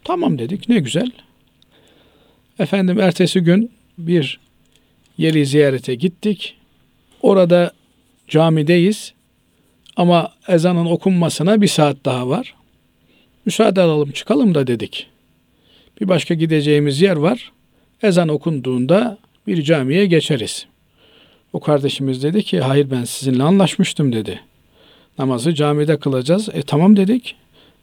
Tamam 0.05 0.39
dedik 0.39 0.69
ne 0.69 0.79
güzel. 0.79 1.11
Efendim 2.59 3.01
ertesi 3.01 3.41
gün 3.41 3.73
bir 3.99 4.41
yeri 5.21 5.47
ziyarete 5.47 5.95
gittik. 5.95 6.57
Orada 7.23 7.73
camideyiz 8.29 9.13
ama 9.97 10.33
ezanın 10.49 10.87
okunmasına 10.87 11.61
bir 11.61 11.67
saat 11.67 11.97
daha 12.05 12.29
var. 12.29 12.55
Müsaade 13.45 13.81
alalım 13.81 14.11
çıkalım 14.11 14.55
da 14.55 14.67
dedik. 14.67 15.07
Bir 16.01 16.09
başka 16.09 16.35
gideceğimiz 16.35 17.01
yer 17.01 17.17
var. 17.17 17.53
Ezan 18.03 18.29
okunduğunda 18.29 19.19
bir 19.47 19.63
camiye 19.63 20.07
geçeriz. 20.07 20.67
O 21.53 21.61
kardeşimiz 21.61 22.23
dedi 22.23 22.43
ki 22.43 22.61
hayır 22.61 22.91
ben 22.91 23.05
sizinle 23.05 23.43
anlaşmıştım 23.43 24.13
dedi. 24.13 24.41
Namazı 25.19 25.55
camide 25.55 25.99
kılacağız. 25.99 26.49
E 26.49 26.63
tamam 26.63 26.97
dedik. 26.97 27.35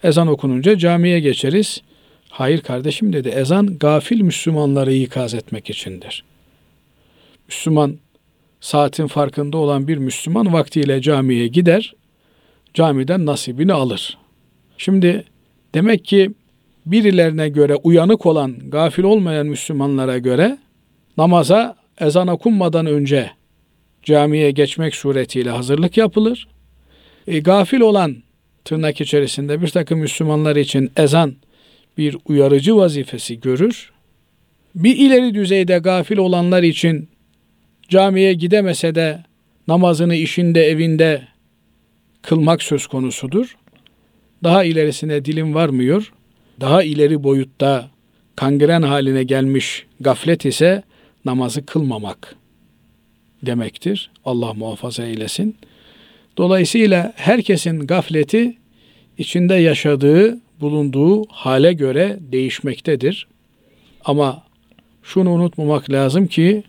Ezan 0.04 0.28
okununca 0.28 0.78
camiye 0.78 1.20
geçeriz. 1.20 1.82
Hayır 2.30 2.62
kardeşim 2.62 3.14
dedi. 3.14 3.30
Ezan 3.30 3.78
gafil 3.78 4.22
Müslümanları 4.22 4.94
ikaz 4.94 5.34
etmek 5.34 5.70
içindir. 5.70 6.24
Müslüman 7.48 7.98
saatin 8.62 9.08
farkında 9.08 9.58
olan 9.58 9.88
bir 9.88 9.98
Müslüman 9.98 10.54
vaktiyle 10.54 11.02
camiye 11.02 11.48
gider. 11.48 11.96
Camiden 12.74 13.26
nasibini 13.26 13.74
alır. 13.74 14.18
Şimdi 14.78 15.24
demek 15.76 16.06
ki 16.06 16.32
birilerine 16.86 17.50
göre 17.50 17.76
uyanık 17.76 18.26
olan, 18.26 18.70
gafil 18.70 19.04
olmayan 19.04 19.48
Müslümanlara 19.48 20.18
göre 20.18 20.58
namaza 21.18 21.76
ezan 22.00 22.28
okunmadan 22.28 22.86
önce 22.86 23.32
camiye 24.04 24.52
geçmek 24.52 24.96
suretiyle 24.96 25.50
hazırlık 25.50 25.98
yapılır. 25.98 26.48
E, 27.28 27.40
gafil 27.40 27.80
olan 27.80 28.16
tırnak 28.66 29.02
içerisinde 29.02 29.62
bir 29.62 29.68
takım 29.68 30.00
Müslümanlar 30.00 30.56
için 30.56 30.92
ezan 30.98 31.36
bir 31.98 32.18
uyarıcı 32.26 32.76
vazifesi 32.76 33.40
görür. 33.40 33.92
Bir 34.76 34.98
ileri 34.98 35.34
düzeyde 35.34 35.78
gafil 35.78 36.18
olanlar 36.18 36.64
için 36.64 37.10
camiye 37.90 38.34
gidemese 38.34 38.96
de 38.96 39.24
namazını 39.68 40.16
işinde 40.16 40.64
evinde 40.64 41.28
kılmak 42.22 42.64
söz 42.64 42.88
konusudur. 42.88 43.58
Daha 44.44 44.64
ilerisine 44.64 45.26
dilim 45.26 45.56
varmıyor. 45.56 46.14
Daha 46.62 46.84
ileri 46.84 47.24
boyutta 47.24 47.90
kangren 48.36 48.82
haline 48.82 49.24
gelmiş 49.24 49.86
gaflet 50.00 50.46
ise 50.46 50.84
namazı 51.26 51.66
kılmamak 51.66 52.36
demektir. 53.44 54.12
Allah 54.26 54.54
muhafaza 54.54 55.04
eylesin. 55.04 55.56
Dolayısıyla 56.38 57.14
herkesin 57.16 57.80
gafleti 57.80 58.58
içinde 59.18 59.56
yaşadığı, 59.56 60.40
bulunduğu 60.62 61.26
hale 61.30 61.74
göre 61.74 62.18
değişmektedir. 62.22 63.28
Ama 64.06 64.44
şunu 65.04 65.32
unutmamak 65.32 65.92
lazım 65.92 66.28
ki 66.28 66.64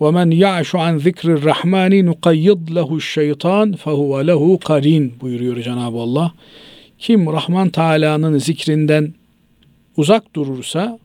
وَمَنْ 0.00 0.28
يَعْشُ 0.44 0.70
عَنْ 0.84 0.94
ذِكْرِ 1.06 1.26
الرَّحْمَانِ 1.36 1.92
نُقَيِّضْ 2.10 2.62
لَهُ 2.78 2.90
الشَّيْطَانِ 3.02 3.76
فَهُوَ 3.76 4.12
لَهُ 4.30 4.58
قَرِينَ 4.58 5.20
buyuruyor 5.20 5.62
Cenab-ı 5.62 5.98
Allah. 5.98 6.32
Kim 6.98 7.32
Rahman 7.32 7.68
Teala'nın 7.68 8.38
zikrinden 8.38 9.14
uzak 9.96 10.34
durursa, 10.36 10.98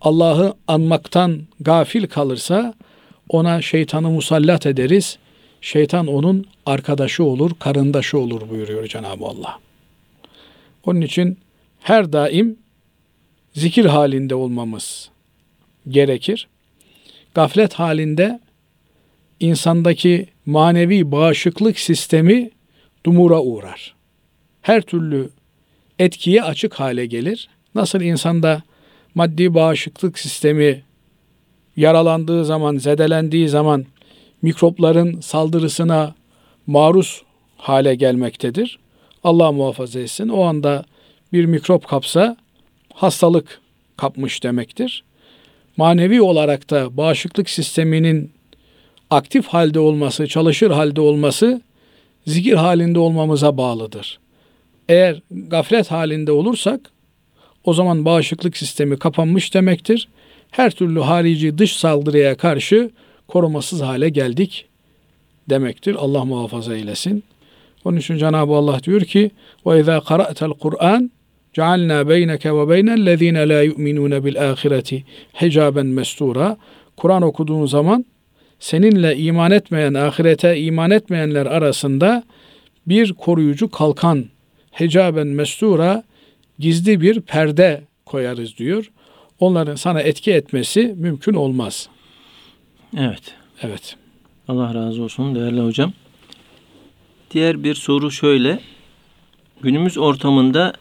Allah'ı 0.00 0.54
anmaktan 0.68 1.40
gafil 1.60 2.06
kalırsa 2.06 2.74
ona 3.28 3.62
şeytanı 3.62 4.10
musallat 4.10 4.66
ederiz. 4.66 5.18
Şeytan 5.60 6.06
onun 6.06 6.46
arkadaşı 6.66 7.24
olur, 7.24 7.50
karındaşı 7.58 8.18
olur 8.18 8.48
buyuruyor 8.50 8.86
Cenab-ı 8.86 9.24
Allah. 9.24 9.58
Onun 10.86 11.00
için 11.00 11.38
her 11.80 12.12
daim 12.12 12.56
zikir 13.54 13.84
halinde 13.84 14.34
olmamız 14.34 15.10
gerekir. 15.88 16.48
Gaflet 17.33 17.73
halinde 17.73 18.39
insandaki 19.39 20.27
manevi 20.45 21.11
bağışıklık 21.11 21.79
sistemi 21.79 22.49
dumura 23.05 23.41
uğrar. 23.41 23.95
Her 24.61 24.81
türlü 24.81 25.29
etkiye 25.99 26.43
açık 26.43 26.73
hale 26.73 27.05
gelir. 27.05 27.49
Nasıl 27.75 28.01
insanda 28.01 28.61
maddi 29.15 29.53
bağışıklık 29.53 30.19
sistemi 30.19 30.83
yaralandığı 31.75 32.45
zaman, 32.45 32.77
zedelendiği 32.77 33.49
zaman 33.49 33.85
mikropların 34.41 35.19
saldırısına 35.19 36.15
maruz 36.67 37.23
hale 37.57 37.95
gelmektedir. 37.95 38.79
Allah 39.23 39.51
muhafaza 39.51 39.99
etsin. 39.99 40.29
O 40.29 40.43
anda 40.43 40.85
bir 41.33 41.45
mikrop 41.45 41.87
kapsa 41.87 42.37
hastalık 42.93 43.61
kapmış 43.97 44.43
demektir. 44.43 45.03
Manevi 45.79 46.21
olarak 46.21 46.69
da 46.69 46.97
bağışıklık 46.97 47.49
sisteminin 47.49 48.31
aktif 49.09 49.47
halde 49.47 49.79
olması, 49.79 50.27
çalışır 50.27 50.71
halde 50.71 51.01
olması 51.01 51.61
zikir 52.27 52.53
halinde 52.53 52.99
olmamıza 52.99 53.57
bağlıdır. 53.57 54.19
Eğer 54.89 55.21
gaflet 55.31 55.91
halinde 55.91 56.31
olursak 56.31 56.91
o 57.63 57.73
zaman 57.73 58.05
bağışıklık 58.05 58.57
sistemi 58.57 58.99
kapanmış 58.99 59.53
demektir. 59.53 60.07
Her 60.51 60.71
türlü 60.71 60.99
harici 60.99 61.57
dış 61.57 61.77
saldırıya 61.77 62.37
karşı 62.37 62.89
korumasız 63.27 63.81
hale 63.81 64.09
geldik 64.09 64.65
demektir. 65.49 65.95
Allah 65.99 66.25
muhafaza 66.25 66.75
eylesin. 66.75 67.23
Onun 67.85 67.97
için 67.97 68.17
Cenab-ı 68.17 68.53
Allah 68.53 68.83
diyor 68.83 69.01
ki: 69.01 69.31
"Ve 69.65 69.79
izâ 69.79 69.99
qara'tel 69.99 70.49
Kur'an 70.49 71.11
cealna 71.53 72.09
beyneke 72.09 72.53
ve 72.55 72.69
beynellezîne 72.69 73.49
lâ 73.49 73.61
yu'minûne 73.61 74.25
bil 74.25 74.49
âhireti 74.51 75.03
hicaben 75.41 75.85
mestura." 75.85 76.57
Kur'an 76.97 77.21
okuduğun 77.21 77.65
zaman 77.65 78.05
seninle 78.59 79.17
iman 79.17 79.51
etmeyen, 79.51 79.93
ahirete 79.93 80.59
iman 80.59 80.91
etmeyenler 80.91 81.45
arasında 81.45 82.23
bir 82.87 83.13
koruyucu 83.13 83.71
kalkan, 83.71 84.25
hicaben 84.79 85.27
mestura, 85.27 86.03
gizli 86.59 87.01
bir 87.01 87.21
perde 87.21 87.83
koyarız 88.05 88.57
diyor. 88.57 88.91
Onların 89.39 89.75
sana 89.75 90.01
etki 90.01 90.31
etmesi 90.31 90.95
mümkün 90.97 91.33
olmaz. 91.33 91.89
Evet. 92.97 93.35
Evet. 93.61 93.95
Allah 94.47 94.73
razı 94.73 95.03
olsun 95.03 95.35
değerli 95.35 95.61
hocam. 95.61 95.93
Diğer 97.31 97.63
bir 97.63 97.75
soru 97.75 98.11
şöyle. 98.11 98.59
Günümüz 99.61 99.97
ortamında 99.97 100.73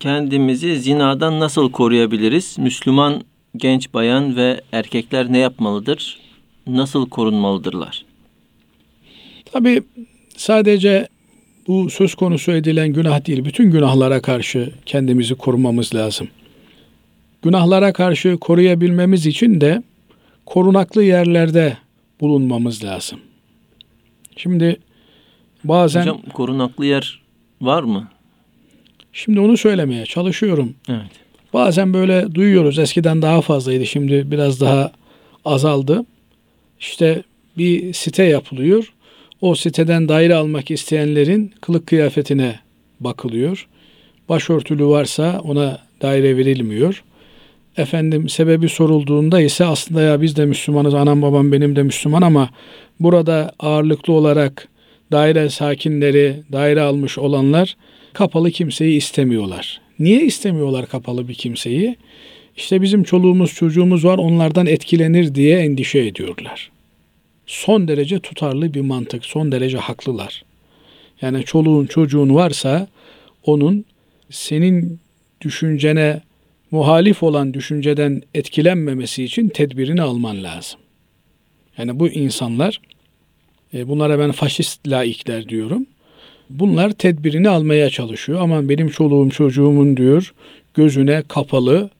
kendimizi 0.00 0.80
zinadan 0.80 1.40
nasıl 1.40 1.70
koruyabiliriz? 1.72 2.58
Müslüman 2.58 3.22
genç 3.56 3.94
bayan 3.94 4.36
ve 4.36 4.60
erkekler 4.72 5.32
ne 5.32 5.38
yapmalıdır? 5.38 6.20
Nasıl 6.66 7.08
korunmalıdırlar? 7.08 8.04
Tabi 9.52 9.82
sadece 10.36 11.08
bu 11.66 11.90
söz 11.90 12.14
konusu 12.14 12.52
edilen 12.52 12.88
günah 12.88 13.26
değil, 13.26 13.44
bütün 13.44 13.70
günahlara 13.70 14.22
karşı 14.22 14.72
kendimizi 14.86 15.34
korumamız 15.34 15.94
lazım. 15.94 16.28
Günahlara 17.42 17.92
karşı 17.92 18.36
koruyabilmemiz 18.36 19.26
için 19.26 19.60
de 19.60 19.82
korunaklı 20.46 21.02
yerlerde 21.02 21.76
bulunmamız 22.20 22.84
lazım. 22.84 23.20
Şimdi 24.36 24.80
bazen... 25.64 26.00
Hocam 26.00 26.20
korunaklı 26.32 26.86
yer 26.86 27.22
var 27.60 27.82
mı? 27.82 28.08
Şimdi 29.16 29.40
onu 29.40 29.56
söylemeye 29.56 30.04
çalışıyorum. 30.04 30.74
Evet. 30.88 31.10
Bazen 31.52 31.94
böyle 31.94 32.34
duyuyoruz. 32.34 32.78
Eskiden 32.78 33.22
daha 33.22 33.40
fazlaydı. 33.40 33.86
Şimdi 33.86 34.30
biraz 34.30 34.60
daha 34.60 34.92
azaldı. 35.44 36.04
İşte 36.80 37.22
bir 37.58 37.92
site 37.92 38.22
yapılıyor. 38.22 38.92
O 39.40 39.54
siteden 39.54 40.08
daire 40.08 40.34
almak 40.34 40.70
isteyenlerin 40.70 41.52
kılık 41.60 41.86
kıyafetine 41.86 42.60
bakılıyor. 43.00 43.68
Başörtülü 44.28 44.86
varsa 44.86 45.40
ona 45.44 45.78
daire 46.02 46.36
verilmiyor. 46.36 47.02
Efendim 47.76 48.28
sebebi 48.28 48.68
sorulduğunda 48.68 49.40
ise 49.40 49.64
aslında 49.64 50.02
ya 50.02 50.22
biz 50.22 50.36
de 50.36 50.46
Müslümanız, 50.46 50.94
anam 50.94 51.22
babam 51.22 51.52
benim 51.52 51.76
de 51.76 51.82
Müslüman 51.82 52.22
ama 52.22 52.50
burada 53.00 53.52
ağırlıklı 53.58 54.12
olarak 54.12 54.68
daire 55.12 55.50
sakinleri, 55.50 56.42
daire 56.52 56.80
almış 56.80 57.18
olanlar 57.18 57.76
kapalı 58.16 58.50
kimseyi 58.50 58.96
istemiyorlar. 58.96 59.80
Niye 59.98 60.24
istemiyorlar 60.24 60.86
kapalı 60.86 61.28
bir 61.28 61.34
kimseyi? 61.34 61.96
İşte 62.56 62.82
bizim 62.82 63.02
çoluğumuz 63.02 63.54
çocuğumuz 63.54 64.04
var 64.04 64.18
onlardan 64.18 64.66
etkilenir 64.66 65.34
diye 65.34 65.58
endişe 65.58 65.98
ediyorlar. 65.98 66.70
Son 67.46 67.88
derece 67.88 68.18
tutarlı 68.18 68.74
bir 68.74 68.80
mantık, 68.80 69.24
son 69.24 69.52
derece 69.52 69.78
haklılar. 69.78 70.44
Yani 71.22 71.44
çoluğun 71.44 71.86
çocuğun 71.86 72.34
varsa 72.34 72.88
onun 73.44 73.84
senin 74.30 75.00
düşüncene 75.40 76.20
muhalif 76.70 77.22
olan 77.22 77.54
düşünceden 77.54 78.22
etkilenmemesi 78.34 79.24
için 79.24 79.48
tedbirini 79.48 80.02
alman 80.02 80.42
lazım. 80.42 80.80
Yani 81.78 82.00
bu 82.00 82.08
insanlar, 82.08 82.80
e, 83.74 83.88
bunlara 83.88 84.18
ben 84.18 84.32
faşist 84.32 84.88
laikler 84.88 85.48
diyorum. 85.48 85.86
Bunlar 86.50 86.90
tedbirini 86.90 87.48
almaya 87.48 87.90
çalışıyor. 87.90 88.40
Aman 88.40 88.68
benim 88.68 88.88
çoluğum 88.88 89.30
çocuğumun 89.30 89.96
diyor 89.96 90.34
gözüne 90.74 91.22
kapalı 91.28 91.90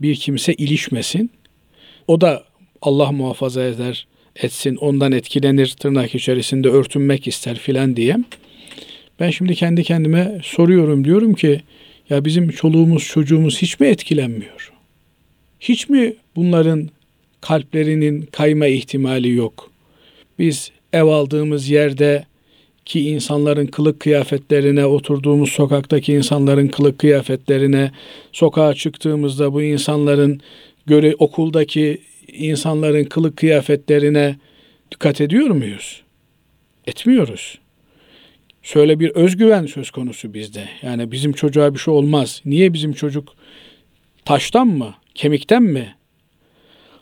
bir 0.00 0.16
kimse 0.16 0.54
ilişmesin. 0.54 1.30
O 2.08 2.20
da 2.20 2.44
Allah 2.82 3.12
muhafaza 3.12 3.64
eder 3.64 4.06
etsin, 4.36 4.76
ondan 4.76 5.12
etkilenir, 5.12 5.68
tırnak 5.68 6.14
içerisinde 6.14 6.68
örtünmek 6.68 7.28
ister 7.28 7.58
filan 7.58 7.96
diye. 7.96 8.16
Ben 9.20 9.30
şimdi 9.30 9.54
kendi 9.54 9.82
kendime 9.82 10.40
soruyorum 10.44 11.04
diyorum 11.04 11.34
ki 11.34 11.60
ya 12.10 12.24
bizim 12.24 12.50
çoluğumuz 12.50 13.04
çocuğumuz 13.04 13.62
hiç 13.62 13.80
mi 13.80 13.86
etkilenmiyor? 13.86 14.72
Hiç 15.60 15.88
mi 15.88 16.14
bunların 16.36 16.88
kalplerinin 17.40 18.22
kayma 18.22 18.66
ihtimali 18.66 19.34
yok? 19.34 19.70
Biz 20.38 20.70
ev 20.92 21.04
aldığımız 21.04 21.68
yerde 21.68 22.24
ki 22.84 23.08
insanların 23.08 23.66
kılık 23.66 24.00
kıyafetlerine, 24.00 24.86
oturduğumuz 24.86 25.52
sokaktaki 25.52 26.12
insanların 26.12 26.68
kılık 26.68 26.98
kıyafetlerine, 26.98 27.90
sokağa 28.32 28.74
çıktığımızda 28.74 29.52
bu 29.52 29.62
insanların 29.62 30.40
göre 30.86 31.14
okuldaki 31.18 31.98
insanların 32.28 33.04
kılık 33.04 33.36
kıyafetlerine 33.36 34.36
dikkat 34.90 35.20
ediyor 35.20 35.50
muyuz? 35.50 36.02
Etmiyoruz. 36.86 37.58
Şöyle 38.62 39.00
bir 39.00 39.10
özgüven 39.10 39.66
söz 39.66 39.90
konusu 39.90 40.34
bizde. 40.34 40.68
Yani 40.82 41.12
bizim 41.12 41.32
çocuğa 41.32 41.74
bir 41.74 41.78
şey 41.78 41.94
olmaz. 41.94 42.42
Niye 42.44 42.72
bizim 42.72 42.92
çocuk 42.92 43.34
taştan 44.24 44.66
mı, 44.66 44.94
kemikten 45.14 45.62
mi? 45.62 45.94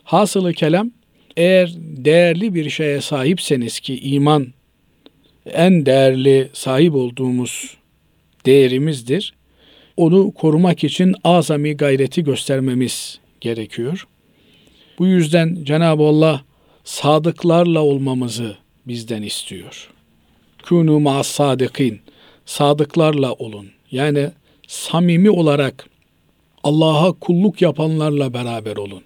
Hasılı 0.03 0.53
kelam 0.53 0.91
eğer 1.37 1.73
değerli 1.77 2.55
bir 2.55 2.69
şeye 2.69 3.01
sahipseniz 3.01 3.79
ki 3.79 3.99
iman 3.99 4.47
en 5.45 5.85
değerli 5.85 6.49
sahip 6.53 6.95
olduğumuz 6.95 7.77
değerimizdir. 8.45 9.33
Onu 9.97 10.31
korumak 10.31 10.83
için 10.83 11.15
azami 11.23 11.77
gayreti 11.77 12.23
göstermemiz 12.23 13.19
gerekiyor. 13.41 14.07
Bu 14.99 15.07
yüzden 15.07 15.57
Cenab-ı 15.63 16.03
Allah 16.03 16.41
sadıklarla 16.83 17.81
olmamızı 17.81 18.55
bizden 18.87 19.21
istiyor. 19.21 19.89
Kunu 20.63 20.99
ma'as 20.99 21.27
sadıkin. 21.27 22.01
Sadıklarla 22.45 23.33
olun. 23.33 23.67
Yani 23.91 24.29
samimi 24.67 25.29
olarak 25.29 25.85
Allah'a 26.63 27.11
kulluk 27.11 27.61
yapanlarla 27.61 28.33
beraber 28.33 28.77
olun. 28.77 29.01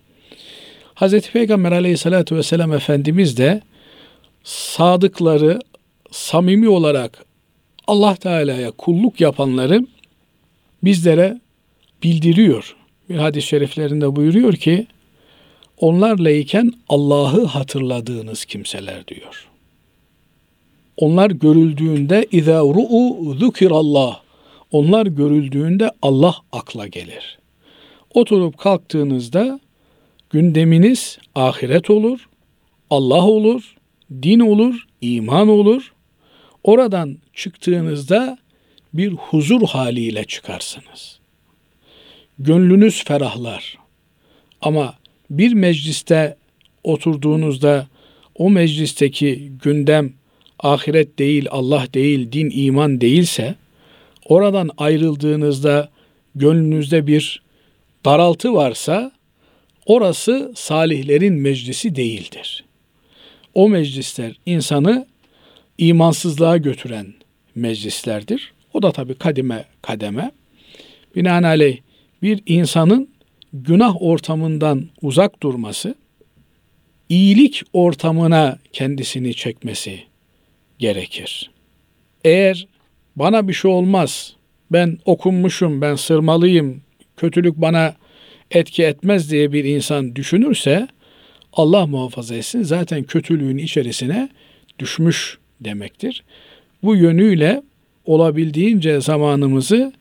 Hz. 0.95 1.30
Peygamber 1.32 1.71
aleyhissalatü 1.71 2.36
vesselam 2.36 2.74
Efendimiz 2.74 3.38
de 3.38 3.62
sadıkları 4.43 5.60
samimi 6.15 6.69
olarak 6.69 7.25
Allah 7.88 8.15
Teala'ya 8.15 8.71
kulluk 8.71 9.21
yapanları 9.21 9.88
bizlere 10.84 11.41
bildiriyor. 12.04 12.75
Bir 13.10 13.15
hadis-i 13.15 13.47
şeriflerinde 13.47 14.15
buyuruyor 14.15 14.54
ki 14.54 14.88
onlarla 15.78 16.32
iken 16.32 16.73
Allah'ı 16.89 17.45
hatırladığınız 17.45 18.45
kimseler 18.45 19.08
diyor. 19.08 19.47
Onlar 20.97 21.32
görüldüğünde 21.32 22.28
izâ 22.32 22.60
ru'u 22.60 23.34
zukirallah. 23.34 24.19
Onlar 24.71 25.06
görüldüğünde 25.06 25.91
Allah 26.01 26.36
akla 26.51 26.88
gelir. 26.88 27.39
Oturup 28.13 28.58
kalktığınızda 28.58 29.60
gündeminiz 30.30 31.17
ahiret 31.36 31.89
olur, 31.89 32.30
Allah 32.89 33.28
olur, 33.28 33.75
din 34.12 34.39
olur, 34.39 34.88
iman 35.01 35.47
olur. 35.47 35.94
Oradan 36.65 37.17
çıktığınızda 37.34 38.38
bir 38.93 39.12
huzur 39.12 39.62
haliyle 39.62 40.23
çıkarsınız. 40.23 41.19
Gönlünüz 42.39 43.04
ferahlar. 43.04 43.78
Ama 44.62 44.95
bir 45.30 45.54
mecliste 45.54 46.38
oturduğunuzda 46.84 47.88
o 48.36 48.49
meclisteki 48.49 49.51
gündem 49.63 50.13
ahiret 50.60 51.19
değil, 51.19 51.47
Allah 51.51 51.88
değil, 51.93 52.32
din, 52.32 52.51
iman 52.54 53.01
değilse 53.01 53.56
oradan 54.25 54.69
ayrıldığınızda 54.78 55.89
gönlünüzde 56.36 57.08
bir 57.08 57.41
daraltı 58.06 58.54
varsa 58.54 59.12
orası 59.86 60.54
salihlerin 60.56 61.34
meclisi 61.34 61.95
değildir. 61.95 62.63
O 63.54 63.69
meclisler 63.69 64.36
insanı 64.45 65.08
imansızlığa 65.78 66.58
götüren 66.58 67.14
meclislerdir. 67.56 68.54
O 68.74 68.82
da 68.82 68.92
tabi 68.92 69.16
kadime 69.16 69.66
kademe. 69.82 70.32
Binaenaleyh 71.16 71.78
bir 72.22 72.44
insanın 72.46 73.10
günah 73.54 74.02
ortamından 74.02 74.86
uzak 75.02 75.44
durması, 75.44 75.96
iyilik 77.10 77.62
ortamına 77.74 78.60
kendisini 78.74 79.34
çekmesi 79.34 80.00
gerekir. 80.80 81.52
Eğer 82.24 82.68
bana 83.16 83.48
bir 83.48 83.54
şey 83.54 83.72
olmaz, 83.72 84.34
ben 84.72 84.98
okunmuşum, 85.06 85.82
ben 85.82 85.96
sırmalıyım, 85.96 86.82
kötülük 87.18 87.58
bana 87.58 87.96
etki 88.52 88.84
etmez 88.84 89.32
diye 89.32 89.52
bir 89.52 89.64
insan 89.64 90.16
düşünürse 90.16 90.88
Allah 91.54 91.88
muhafaza 91.88 92.36
etsin 92.36 92.64
zaten 92.64 93.04
kötülüğün 93.04 93.58
içerisine 93.58 94.30
düşmüş 94.80 95.38
demektir. 95.62 96.24
Bu 96.84 96.96
yönüyle 96.96 97.63
olabildiğince 98.06 99.02
zamanımızı 99.02 99.94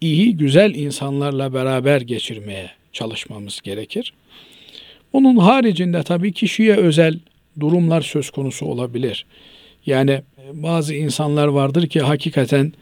iyi, 0.00 0.36
güzel 0.36 0.74
insanlarla 0.74 1.54
beraber 1.54 2.00
geçirmeye 2.00 2.70
çalışmamız 2.92 3.60
gerekir. 3.60 4.12
Onun 5.12 5.36
haricinde 5.36 6.02
tabii 6.02 6.32
kişiye 6.32 6.76
özel 6.76 7.18
durumlar 7.60 8.00
söz 8.00 8.30
konusu 8.30 8.66
olabilir. 8.66 9.26
Yani 9.86 10.22
bazı 10.52 10.94
insanlar 10.94 11.46
vardır 11.46 11.86
ki 11.86 12.00
hakikaten 12.00 12.72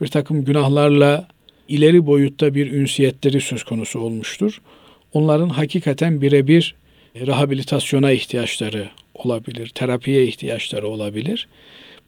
bir 0.00 0.06
takım 0.06 0.44
günahlarla 0.44 1.28
ileri 1.68 2.06
boyutta 2.06 2.54
bir 2.54 2.72
ünsiyetleri 2.72 3.40
söz 3.40 3.62
konusu 3.64 4.00
olmuştur. 4.00 4.60
Onların 5.12 5.48
hakikaten 5.48 6.20
birebir 6.20 6.74
rehabilitasyona 7.16 8.12
ihtiyaçları 8.12 8.88
olabilir, 9.14 9.68
terapiye 9.68 10.24
ihtiyaçları 10.24 10.88
olabilir. 10.88 11.48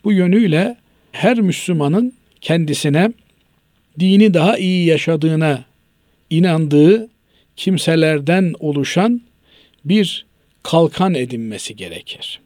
Bu 0.05 0.13
yönüyle 0.13 0.77
her 1.13 1.41
Müslümanın 1.41 2.13
kendisine 2.41 3.13
dini 4.01 4.35
daha 4.35 4.59
iyi 4.59 4.87
yaşadığına 4.87 5.65
inandığı 6.31 7.09
kimselerden 7.57 8.55
oluşan 8.61 9.21
bir 9.85 10.27
kalkan 10.63 11.15
edinmesi 11.15 11.77
gerekir. 11.77 12.41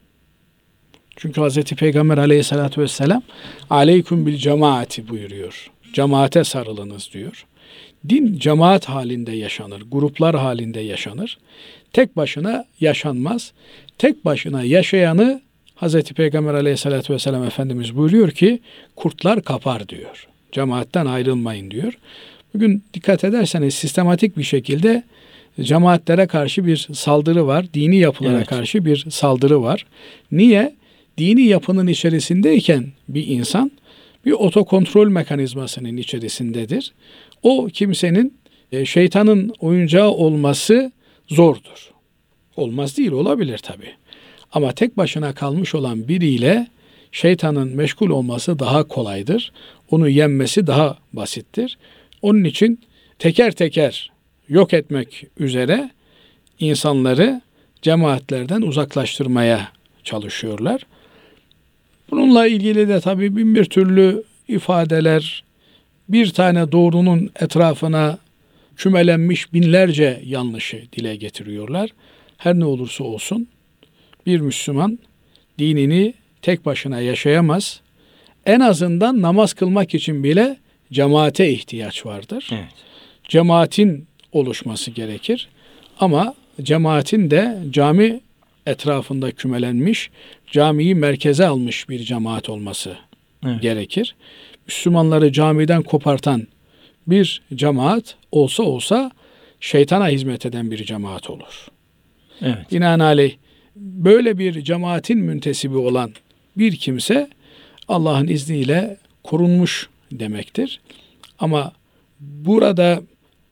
Çünkü 1.17 1.41
Hz. 1.41 1.63
Peygamber 1.63 2.19
aleyhissalatü 2.19 2.81
vesselam 2.81 3.23
aleyküm 3.71 4.27
bil 4.27 4.37
cemaati 4.37 5.09
buyuruyor. 5.09 5.71
Cemaate 5.93 6.45
sarılınız 6.45 7.11
diyor. 7.13 7.47
Din 8.09 8.39
cemaat 8.39 8.89
halinde 8.89 9.33
yaşanır, 9.33 9.83
gruplar 9.91 10.37
halinde 10.37 10.81
yaşanır. 10.81 11.39
Tek 11.93 12.17
başına 12.17 12.65
yaşanmaz. 12.81 13.53
Tek 13.99 14.25
başına 14.25 14.65
yaşayanı 14.65 15.41
Hz. 15.77 16.03
Peygamber 16.03 16.55
aleyhissalatü 16.55 17.13
vesselam 17.13 17.45
Efendimiz 17.45 17.97
buyuruyor 17.97 18.31
ki 18.31 18.61
kurtlar 18.97 19.43
kapar 19.43 19.89
diyor. 19.89 20.27
Cemaatten 20.53 21.07
ayrılmayın 21.07 21.71
diyor. 21.71 21.99
Bugün 22.55 22.83
dikkat 22.95 23.25
ederseniz 23.25 23.75
sistematik 23.75 24.37
bir 24.37 24.43
şekilde 24.43 25.03
cemaatlere 25.61 26.27
karşı 26.27 26.67
bir 26.67 26.89
saldırı 26.93 27.47
var. 27.47 27.67
Dini 27.75 27.97
yapılara 27.97 28.37
evet. 28.37 28.47
karşı 28.47 28.85
bir 28.85 29.07
saldırı 29.11 29.63
var. 29.63 29.87
Niye? 30.33 30.75
Dini 31.19 31.43
yapının 31.43 31.87
içerisindeyken 31.87 32.87
bir 33.09 33.27
insan 33.27 33.71
bir 34.27 34.33
otokontrol 34.33 35.09
mekanizmasının 35.09 35.97
içerisindedir. 35.97 36.93
O 37.43 37.67
kimsenin 37.73 38.35
e, 38.73 38.85
şeytanın 38.85 39.55
oyuncağı 39.61 40.11
olması 40.11 40.93
zordur. 41.29 41.91
Olmaz 42.57 42.97
değil, 42.97 43.11
olabilir 43.13 43.59
tabi. 43.59 43.95
Ama 44.53 44.73
tek 44.73 44.97
başına 44.97 45.35
kalmış 45.35 45.75
olan 45.75 46.09
biriyle 46.09 46.67
şeytanın 47.13 47.77
meşgul 47.77 48.11
olması 48.11 48.59
daha 48.59 48.85
kolaydır. 48.85 49.53
Onu 49.91 50.09
yenmesi 50.09 50.67
daha 50.67 50.99
basittir. 51.13 51.79
Onun 52.23 52.45
için 52.45 52.81
teker 53.19 53.53
teker 53.53 54.11
yok 54.49 54.75
etmek 54.75 55.27
üzere 55.39 55.91
insanları 56.59 57.41
cemaatlerden 57.83 58.63
uzaklaştırmaya 58.63 59.69
çalışıyorlar. 60.05 60.87
Bununla 62.11 62.47
ilgili 62.47 62.89
de 62.89 63.01
tabii 63.01 63.37
bin 63.37 63.55
bir 63.55 63.65
türlü 63.65 64.25
ifadeler, 64.49 65.45
bir 66.09 66.31
tane 66.31 66.73
doğrunun 66.73 67.31
etrafına 67.41 68.19
kümelenmiş 68.79 69.53
binlerce 69.53 70.21
yanlışı 70.25 70.83
dile 70.93 71.17
getiriyorlar. 71.17 71.91
Her 72.37 72.55
ne 72.55 72.65
olursa 72.65 73.05
olsun 73.05 73.49
bir 74.27 74.41
Müslüman 74.41 74.99
dinini 75.59 76.15
tek 76.43 76.67
başına 76.67 77.01
yaşayamaz. 77.01 77.81
En 78.47 78.61
azından 78.61 79.23
namaz 79.23 79.53
kılmak 79.53 79.95
için 79.95 80.25
bile 80.25 80.57
cemaate 80.93 81.51
ihtiyaç 81.51 82.07
vardır. 82.07 82.49
Evet. 82.53 82.75
Cemaatin 83.29 84.07
oluşması 84.33 84.91
gerekir. 84.91 85.49
Ama 86.01 86.35
cemaatin 86.63 87.31
de 87.31 87.59
cami 87.71 88.21
etrafında 88.67 89.33
kümelenmiş, 89.33 90.11
camiyi 90.47 90.95
merkeze 90.95 91.47
almış 91.47 91.89
bir 91.89 91.99
cemaat 91.99 92.49
olması 92.49 92.97
Evet. 93.47 93.63
gerekir. 93.63 94.15
Müslümanları 94.67 95.33
camiden 95.33 95.83
kopartan 95.83 96.47
bir 97.11 97.43
cemaat 97.55 98.17
olsa 98.33 98.63
olsa 98.63 99.11
şeytana 99.61 100.09
hizmet 100.09 100.47
eden 100.47 100.71
bir 100.71 100.85
cemaat 100.85 101.31
olur. 101.31 101.67
Evet. 102.41 102.73
Binaenaleyh 102.73 103.37
böyle 103.77 104.39
bir 104.39 104.63
cemaatin 104.65 105.19
müntesibi 105.19 105.77
olan 105.77 106.11
bir 106.57 106.77
kimse 106.77 107.29
Allah'ın 107.89 108.29
izniyle 108.29 108.97
korunmuş 109.25 109.89
demektir. 110.13 110.81
Ama 111.39 111.73
burada 112.21 113.03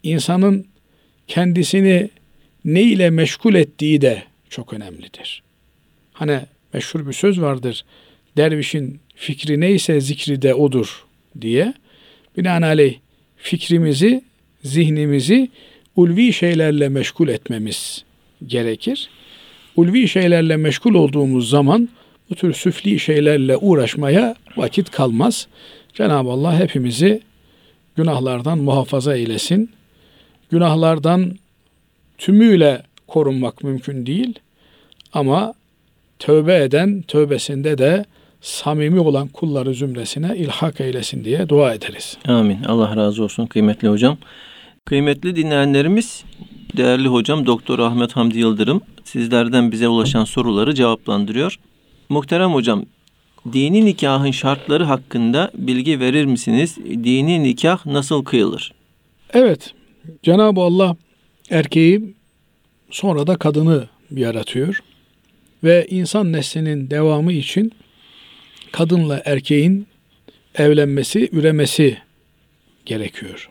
insanın 0.03 0.66
kendisini 1.27 2.11
ne 2.64 2.83
ile 2.83 3.11
meşgul 3.11 3.55
ettiği 3.55 4.01
de 4.01 4.23
çok 4.51 4.73
önemlidir. 4.73 5.42
Hani 6.12 6.40
meşhur 6.73 7.07
bir 7.07 7.12
söz 7.12 7.40
vardır. 7.40 7.85
Dervişin 8.37 9.01
fikri 9.14 9.61
neyse 9.61 10.01
zikri 10.01 10.42
de 10.42 10.55
odur 10.55 11.05
diye. 11.40 11.75
Binaenaleyh 12.37 12.95
fikrimizi, 13.47 14.23
zihnimizi 14.65 15.49
ulvi 15.97 16.33
şeylerle 16.33 16.89
meşgul 16.89 17.29
etmemiz 17.29 18.05
gerekir. 18.47 19.11
Ulvi 19.77 20.09
şeylerle 20.09 20.57
meşgul 20.57 20.95
olduğumuz 20.95 21.51
zaman 21.51 21.89
bu 22.31 22.35
tür 22.35 22.55
süfli 22.55 22.99
şeylerle 22.99 23.57
uğraşmaya 23.57 24.35
vakit 24.57 24.91
kalmaz. 24.91 25.49
Cenab-ı 25.95 26.31
Allah 26.31 26.59
hepimizi 26.59 27.21
günahlardan 27.97 28.59
muhafaza 28.59 29.17
eylesin. 29.17 29.71
Günahlardan 30.51 31.39
tümüyle 32.19 32.83
korunmak 33.07 33.65
mümkün 33.65 34.07
değil. 34.07 34.35
Ama 35.13 35.55
tövbe 36.19 36.57
eden 36.57 37.03
tövbesinde 37.03 37.79
de 37.79 38.05
samimi 38.47 39.01
olan 39.01 39.29
kulları 39.29 39.75
zümresine 39.75 40.37
ilhak 40.37 40.81
eylesin 40.81 41.25
diye 41.25 41.49
dua 41.49 41.75
ederiz. 41.75 42.17
Amin. 42.29 42.63
Allah 42.65 42.97
razı 42.97 43.25
olsun 43.25 43.47
kıymetli 43.47 43.89
hocam. 43.89 44.19
Kıymetli 44.85 45.37
dinleyenlerimiz, 45.37 46.25
değerli 46.77 47.09
hocam 47.09 47.47
Doktor 47.47 47.79
Ahmet 47.79 48.17
Hamdi 48.17 48.39
Yıldırım 48.39 48.81
sizlerden 49.05 49.73
bize 49.73 49.89
ulaşan 49.89 50.25
soruları 50.25 50.75
cevaplandırıyor. 50.75 51.59
Muhterem 52.09 52.51
hocam, 52.51 52.85
dini 53.53 53.85
nikahın 53.85 54.31
şartları 54.31 54.85
hakkında 54.85 55.51
bilgi 55.55 56.01
verir 56.01 56.25
misiniz? 56.25 56.77
Dini 56.77 57.43
nikah 57.43 57.87
nasıl 57.87 58.25
kıyılır? 58.25 58.73
Evet, 59.33 59.75
Cenab-ı 60.23 60.61
Allah 60.61 60.97
erkeği 61.51 62.15
sonra 62.91 63.27
da 63.27 63.37
kadını 63.37 63.89
yaratıyor 64.11 64.81
ve 65.65 65.87
insan 65.91 66.33
neslinin 66.33 66.91
devamı 66.91 67.33
için 67.33 67.73
kadınla 68.77 69.23
erkeğin 69.25 69.87
evlenmesi, 70.55 71.29
üremesi 71.33 71.99
gerekiyor. 72.87 73.51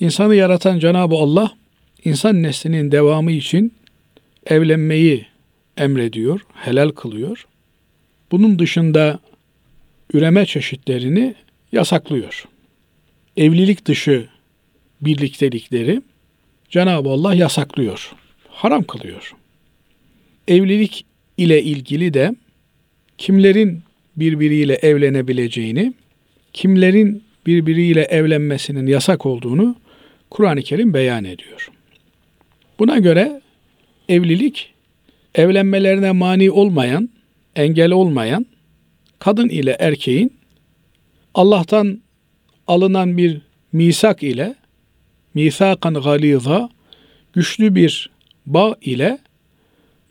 İnsanı 0.00 0.34
yaratan 0.34 0.78
Cenab-ı 0.78 1.14
Allah 1.14 1.56
insan 2.04 2.42
neslinin 2.42 2.92
devamı 2.92 3.32
için 3.32 3.74
evlenmeyi 4.46 5.26
emrediyor, 5.76 6.40
helal 6.54 6.88
kılıyor. 6.88 7.46
Bunun 8.30 8.58
dışında 8.58 9.18
üreme 10.14 10.46
çeşitlerini 10.46 11.34
yasaklıyor. 11.72 12.44
Evlilik 13.36 13.86
dışı 13.86 14.28
birliktelikleri 15.00 16.02
Cenab-ı 16.70 17.08
Allah 17.08 17.34
yasaklıyor, 17.34 18.12
haram 18.48 18.82
kılıyor. 18.82 19.34
Evlilik 20.48 21.04
ile 21.36 21.62
ilgili 21.62 22.14
de 22.14 22.34
kimlerin 23.20 23.82
birbiriyle 24.16 24.74
evlenebileceğini, 24.74 25.92
kimlerin 26.52 27.22
birbiriyle 27.46 28.02
evlenmesinin 28.02 28.86
yasak 28.86 29.26
olduğunu 29.26 29.76
Kur'an-ı 30.30 30.62
Kerim 30.62 30.94
beyan 30.94 31.24
ediyor. 31.24 31.70
Buna 32.78 32.98
göre 32.98 33.40
evlilik 34.08 34.74
evlenmelerine 35.34 36.12
mani 36.12 36.50
olmayan, 36.50 37.10
engel 37.56 37.92
olmayan 37.92 38.46
kadın 39.18 39.48
ile 39.48 39.76
erkeğin 39.80 40.32
Allah'tan 41.34 42.00
alınan 42.66 43.16
bir 43.16 43.40
misak 43.72 44.22
ile 44.22 44.54
misakan 45.34 45.94
galiza 45.94 46.68
güçlü 47.32 47.74
bir 47.74 48.10
bağ 48.46 48.76
ile 48.80 49.18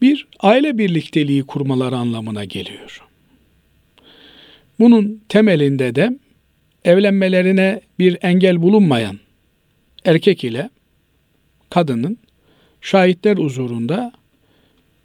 bir 0.01 0.27
aile 0.39 0.77
birlikteliği 0.77 1.43
kurmaları 1.43 1.95
anlamına 1.95 2.45
geliyor. 2.45 3.01
Bunun 4.79 5.21
temelinde 5.29 5.95
de 5.95 6.19
evlenmelerine 6.85 7.81
bir 7.99 8.17
engel 8.21 8.61
bulunmayan 8.61 9.19
erkek 10.05 10.43
ile 10.43 10.69
kadının 11.69 12.17
şahitler 12.81 13.37
huzurunda 13.37 14.11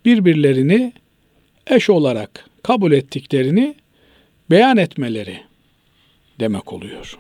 birbirlerini 0.05 0.93
eş 1.67 1.91
olarak 1.91 2.51
kabul 2.63 2.93
ettiklerini 2.93 3.75
beyan 4.51 4.77
etmeleri 4.77 5.41
demek 6.41 6.73
oluyor. 6.73 7.19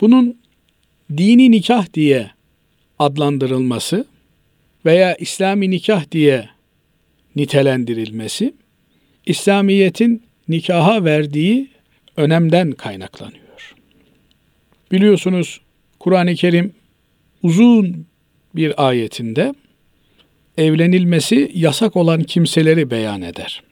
Bunun 0.00 0.38
dini 1.16 1.50
nikah 1.50 1.94
diye 1.94 2.30
adlandırılması 2.98 4.06
veya 4.86 5.14
İslami 5.16 5.70
nikah 5.70 6.10
diye 6.12 6.48
nitelendirilmesi 7.36 8.54
İslamiyet'in 9.26 10.22
nikaha 10.48 11.04
verdiği 11.04 11.68
önemden 12.16 12.72
kaynaklanıyor. 12.72 13.74
Biliyorsunuz 14.92 15.60
Kur'an-ı 15.98 16.34
Kerim 16.34 16.72
uzun 17.42 18.06
bir 18.54 18.86
ayetinde 18.88 19.54
evlenilmesi 20.58 21.50
yasak 21.54 21.96
olan 21.96 22.22
kimseleri 22.22 22.90
beyan 22.90 23.22
eder. 23.22 23.62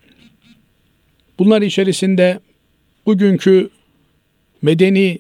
Bunlar 1.39 1.63
içerisinde 1.63 2.41
bugünkü 3.07 3.71
medeni 4.63 5.19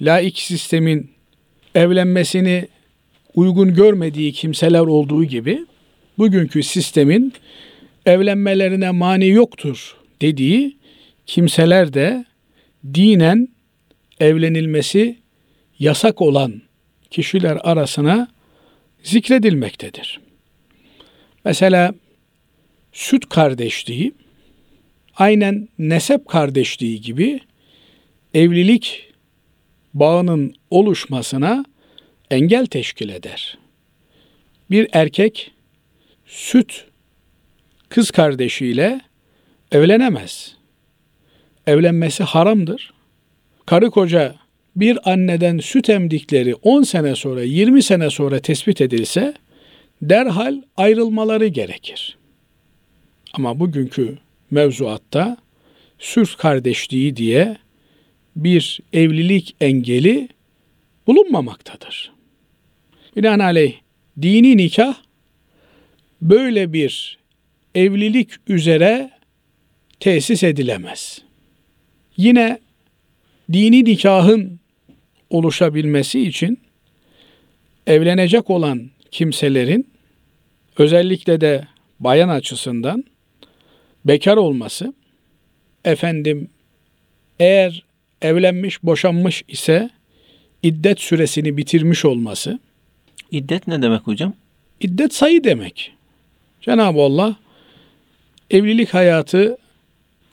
laik 0.00 0.38
sistemin 0.38 1.10
evlenmesini 1.74 2.68
uygun 3.34 3.74
görmediği 3.74 4.32
kimseler 4.32 4.80
olduğu 4.80 5.24
gibi 5.24 5.66
bugünkü 6.18 6.62
sistemin 6.62 7.32
evlenmelerine 8.06 8.90
mani 8.90 9.28
yoktur 9.28 9.96
dediği 10.20 10.76
kimseler 11.26 11.94
de 11.94 12.24
dinen 12.94 13.48
evlenilmesi 14.20 15.16
yasak 15.78 16.22
olan 16.22 16.62
kişiler 17.10 17.58
arasına 17.62 18.28
zikredilmektedir. 19.02 20.20
Mesela 21.44 21.94
süt 22.92 23.28
kardeşliği 23.28 24.12
aynen 25.16 25.68
nesep 25.78 26.28
kardeşliği 26.28 27.00
gibi 27.00 27.40
evlilik 28.34 29.12
bağının 29.94 30.54
oluşmasına 30.70 31.64
engel 32.30 32.66
teşkil 32.66 33.08
eder. 33.08 33.58
Bir 34.70 34.88
erkek 34.92 35.50
süt 36.26 36.84
kız 37.88 38.10
kardeşiyle 38.10 39.00
evlenemez. 39.72 40.56
Evlenmesi 41.66 42.22
haramdır. 42.22 42.92
Karı 43.66 43.90
koca 43.90 44.34
bir 44.76 45.10
anneden 45.12 45.58
süt 45.58 45.90
emdikleri 45.90 46.54
10 46.54 46.82
sene 46.82 47.14
sonra 47.14 47.42
20 47.42 47.82
sene 47.82 48.10
sonra 48.10 48.40
tespit 48.40 48.80
edilse 48.80 49.34
derhal 50.02 50.62
ayrılmaları 50.76 51.46
gerekir. 51.46 52.18
Ama 53.32 53.60
bugünkü 53.60 54.18
mevzuatta 54.50 55.36
süt 55.98 56.36
kardeşliği 56.36 57.16
diye 57.16 57.56
bir 58.36 58.80
evlilik 58.92 59.56
engeli 59.60 60.28
bulunmamaktadır. 61.06 62.12
Binaenaleyh 63.16 63.74
dini 64.22 64.56
nikah 64.56 64.94
böyle 66.22 66.72
bir 66.72 67.18
evlilik 67.74 68.30
üzere 68.48 69.10
tesis 70.00 70.42
edilemez. 70.42 71.22
Yine 72.16 72.58
dini 73.52 73.84
nikahın 73.84 74.60
oluşabilmesi 75.30 76.20
için 76.20 76.58
evlenecek 77.86 78.50
olan 78.50 78.90
kimselerin 79.10 79.88
özellikle 80.78 81.40
de 81.40 81.66
bayan 82.00 82.28
açısından 82.28 83.04
bekar 84.04 84.36
olması, 84.36 84.94
efendim 85.84 86.48
eğer 87.40 87.84
evlenmiş, 88.22 88.82
boşanmış 88.82 89.42
ise 89.48 89.90
iddet 90.62 91.00
süresini 91.00 91.56
bitirmiş 91.56 92.04
olması. 92.04 92.58
İddet 93.30 93.66
ne 93.66 93.82
demek 93.82 94.00
hocam? 94.00 94.34
İddet 94.80 95.14
sayı 95.14 95.44
demek. 95.44 95.92
Cenab-ı 96.60 97.00
Allah 97.00 97.36
evlilik 98.50 98.94
hayatı 98.94 99.56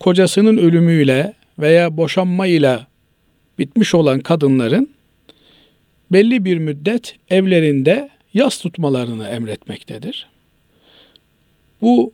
kocasının 0.00 0.56
ölümüyle 0.56 1.34
veya 1.58 1.96
boşanmayla 1.96 2.86
bitmiş 3.58 3.94
olan 3.94 4.20
kadınların 4.20 4.90
belli 6.12 6.44
bir 6.44 6.58
müddet 6.58 7.16
evlerinde 7.30 8.10
yas 8.34 8.58
tutmalarını 8.58 9.28
emretmektedir. 9.28 10.26
Bu 11.82 12.12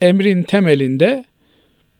emrin 0.00 0.42
temelinde 0.42 1.24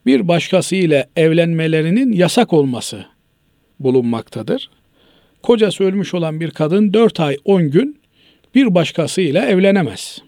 bir 0.07 0.29
başkası 0.29 0.77
ile 0.77 1.09
evlenmelerinin 1.17 2.13
yasak 2.13 2.53
olması 2.53 3.07
bulunmaktadır. 3.81 4.71
Kocası 5.45 5.85
ölmüş 5.85 6.15
olan 6.15 6.41
bir 6.41 6.51
kadın 6.51 6.93
4 6.93 7.21
ay 7.21 7.37
10 7.45 7.71
gün 7.71 8.01
bir 8.55 8.75
başkasıyla 8.75 9.47
evlenemez. 9.47 10.19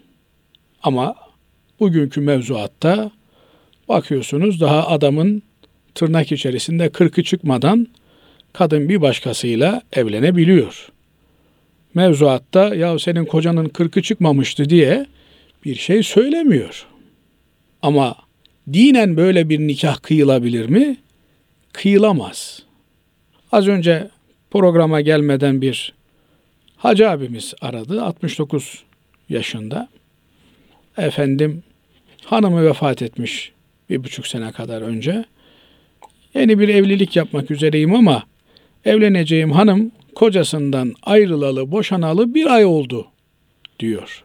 Ama 0.83 1.15
bugünkü 1.79 2.21
mevzuatta 2.21 3.11
bakıyorsunuz 3.89 4.61
daha 4.61 4.87
adamın 4.87 5.43
tırnak 5.95 6.31
içerisinde 6.31 6.89
kırkı 6.89 7.23
çıkmadan 7.23 7.87
kadın 8.53 8.89
bir 8.89 9.01
başkasıyla 9.01 9.81
evlenebiliyor. 9.93 10.89
Mevzuatta 11.93 12.75
ya 12.75 12.99
senin 12.99 13.25
kocanın 13.25 13.69
kırkı 13.69 14.01
çıkmamıştı 14.01 14.69
diye 14.69 15.05
bir 15.65 15.75
şey 15.75 16.03
söylemiyor. 16.03 16.87
Ama 17.81 18.15
dinen 18.73 19.17
böyle 19.17 19.49
bir 19.49 19.59
nikah 19.59 19.97
kıyılabilir 19.97 20.69
mi? 20.69 20.97
Kıyılamaz. 21.73 22.63
Az 23.51 23.67
önce 23.67 24.09
programa 24.51 25.01
gelmeden 25.01 25.61
bir 25.61 25.93
hacı 26.77 27.09
abimiz 27.09 27.53
aradı. 27.61 28.03
69 28.03 28.83
yaşında. 29.29 29.89
Efendim 30.97 31.63
hanımı 32.25 32.65
vefat 32.65 33.01
etmiş 33.01 33.51
bir 33.89 34.03
buçuk 34.03 34.27
sene 34.27 34.51
kadar 34.51 34.81
önce. 34.81 35.25
Yeni 36.33 36.59
bir 36.59 36.69
evlilik 36.69 37.15
yapmak 37.15 37.51
üzereyim 37.51 37.95
ama 37.95 38.23
evleneceğim 38.85 39.51
hanım 39.51 39.91
kocasından 40.15 40.93
ayrılalı, 41.03 41.71
boşanalı 41.71 42.33
bir 42.33 42.45
ay 42.45 42.65
oldu 42.65 43.07
diyor. 43.79 44.23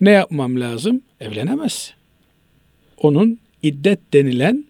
Ne 0.00 0.10
yapmam 0.10 0.60
lazım? 0.60 1.02
Evlenemez. 1.20 1.94
Onun 2.96 3.38
iddet 3.62 4.12
denilen 4.12 4.64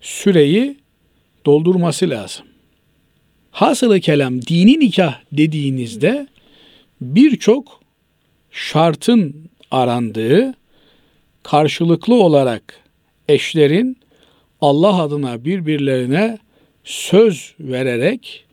süreyi 0.00 0.76
doldurması 1.46 2.10
lazım. 2.10 2.46
Hasılı 3.56 4.00
kelam 4.00 4.42
dini 4.42 4.80
nikah 4.80 5.20
dediğinizde 5.32 6.26
birçok 7.00 7.80
şartın 8.50 9.50
arandığı 9.70 10.54
karşılıklı 11.42 12.14
olarak 12.14 12.80
eşlerin 13.28 13.96
Allah 14.60 15.02
adına 15.02 15.44
birbirlerine 15.44 16.38
söz 16.84 17.54
vererek 17.60 18.44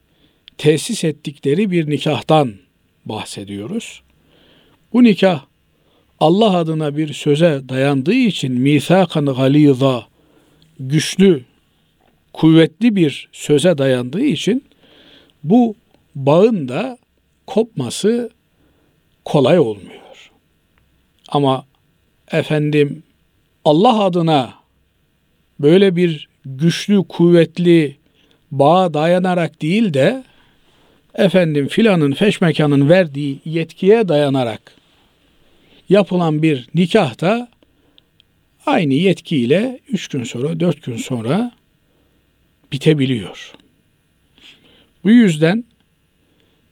tesis 0.58 1.04
ettikleri 1.04 1.72
bir 1.72 1.89
nikahtan 1.89 2.54
bahsediyoruz. 3.06 4.02
Bu 4.94 5.04
nikah 5.04 5.46
Allah 6.20 6.58
adına 6.58 6.98
bir 6.98 7.13
söze 7.13 7.62
dayandığı 7.70 8.13
için 8.13 8.52
misakan 8.52 9.26
galiza 9.26 10.08
güçlü, 10.80 11.44
kuvvetli 12.34 12.96
bir 12.96 13.30
söze 13.32 13.78
dayandığı 13.78 14.26
için 14.26 14.63
bu 15.43 15.75
bağın 16.15 16.67
da 16.67 16.97
kopması 17.47 18.29
kolay 19.25 19.60
olmuyor. 19.60 20.32
Ama 21.29 21.65
efendim 22.32 23.03
Allah 23.65 24.03
adına 24.03 24.53
böyle 25.60 25.95
bir 25.95 26.29
güçlü, 26.45 27.03
kuvvetli 27.08 27.97
bağa 28.51 28.93
dayanarak 28.93 29.62
değil 29.62 29.93
de 29.93 30.23
efendim 31.15 31.67
filanın 31.67 32.12
feşmekanın 32.12 32.89
verdiği 32.89 33.39
yetkiye 33.45 34.08
dayanarak 34.08 34.75
yapılan 35.89 36.41
bir 36.43 36.67
nikah 36.75 37.21
da 37.21 37.47
aynı 38.65 38.93
yetkiyle 38.93 39.79
üç 39.88 40.08
gün 40.08 40.23
sonra, 40.23 40.60
dört 40.60 40.84
gün 40.84 40.97
sonra 40.97 41.51
bitebiliyor. 42.71 43.53
Bu 45.04 45.12
yüzden 45.12 45.63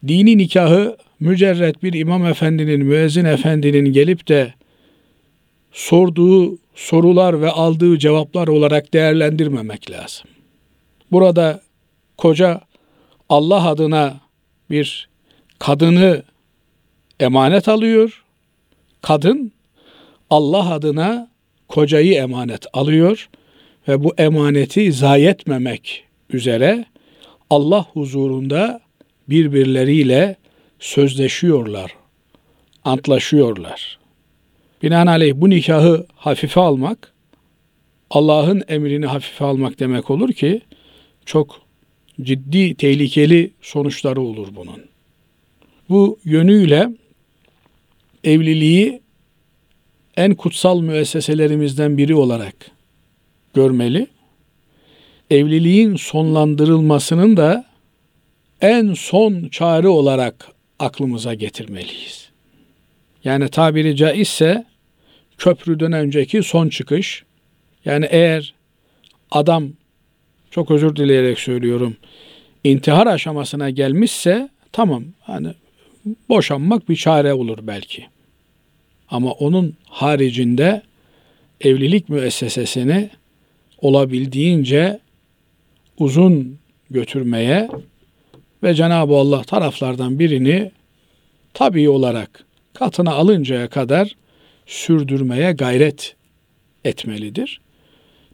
dini 0.07 0.37
nikahı 0.37 0.97
mücerret 1.19 1.83
bir 1.83 1.93
imam 1.93 2.25
efendinin, 2.25 2.85
müezzin 2.85 3.25
efendinin 3.25 3.93
gelip 3.93 4.27
de 4.27 4.53
sorduğu 5.71 6.57
sorular 6.75 7.41
ve 7.41 7.49
aldığı 7.49 7.99
cevaplar 7.99 8.47
olarak 8.47 8.93
değerlendirmemek 8.93 9.91
lazım. 9.91 10.27
Burada 11.11 11.61
koca 12.17 12.61
Allah 13.29 13.67
adına 13.67 14.19
bir 14.69 15.09
kadını 15.59 16.23
emanet 17.19 17.67
alıyor. 17.67 18.23
Kadın 19.01 19.51
Allah 20.29 20.73
adına 20.73 21.29
kocayı 21.67 22.13
emanet 22.13 22.65
alıyor 22.73 23.29
ve 23.87 24.03
bu 24.03 24.13
emaneti 24.17 24.93
zayi 24.93 25.27
etmemek 25.27 26.03
üzere 26.29 26.85
Allah 27.51 27.85
huzurunda 27.93 28.81
birbirleriyle 29.29 30.35
sözleşiyorlar, 30.79 31.95
antlaşıyorlar. 32.83 33.99
Binaenaleyh 34.83 35.33
bu 35.35 35.49
nikahı 35.49 36.05
hafife 36.15 36.59
almak, 36.59 37.13
Allah'ın 38.09 38.63
emrini 38.67 39.05
hafife 39.05 39.45
almak 39.45 39.79
demek 39.79 40.09
olur 40.09 40.33
ki 40.33 40.61
çok 41.25 41.61
ciddi, 42.21 42.75
tehlikeli 42.75 43.51
sonuçları 43.61 44.21
olur 44.21 44.47
bunun. 44.55 44.81
Bu 45.89 46.19
yönüyle 46.23 46.89
evliliği 48.23 49.01
en 50.17 50.35
kutsal 50.35 50.81
müesseselerimizden 50.81 51.97
biri 51.97 52.15
olarak 52.15 52.71
görmeli. 53.53 54.07
Evliliğin 55.31 55.95
sonlandırılmasının 55.95 57.37
da 57.37 57.65
en 58.61 58.93
son 58.93 59.47
çare 59.47 59.87
olarak 59.87 60.47
aklımıza 60.79 61.33
getirmeliyiz. 61.33 62.29
Yani 63.23 63.49
tabiri 63.49 63.95
caizse 63.95 64.65
köprüden 65.37 65.91
önceki 65.91 66.43
son 66.43 66.69
çıkış. 66.69 67.23
Yani 67.85 68.07
eğer 68.09 68.53
adam 69.31 69.69
çok 70.51 70.71
özür 70.71 70.95
dileyerek 70.95 71.39
söylüyorum 71.39 71.97
intihar 72.63 73.07
aşamasına 73.07 73.69
gelmişse 73.69 74.49
tamam 74.71 75.03
hani 75.21 75.47
boşanmak 76.29 76.89
bir 76.89 76.95
çare 76.95 77.33
olur 77.33 77.57
belki. 77.61 78.05
Ama 79.09 79.31
onun 79.31 79.75
haricinde 79.85 80.81
evlilik 81.61 82.09
müessesesini 82.09 83.09
olabildiğince 83.77 84.99
uzun 86.01 86.57
götürmeye 86.89 87.69
ve 88.63 88.73
Cenab-ı 88.73 89.15
Allah 89.15 89.43
taraflardan 89.43 90.19
birini 90.19 90.71
tabii 91.53 91.89
olarak 91.89 92.45
katına 92.73 93.11
alıncaya 93.11 93.67
kadar 93.69 94.15
sürdürmeye 94.65 95.51
gayret 95.51 96.15
etmelidir. 96.85 97.61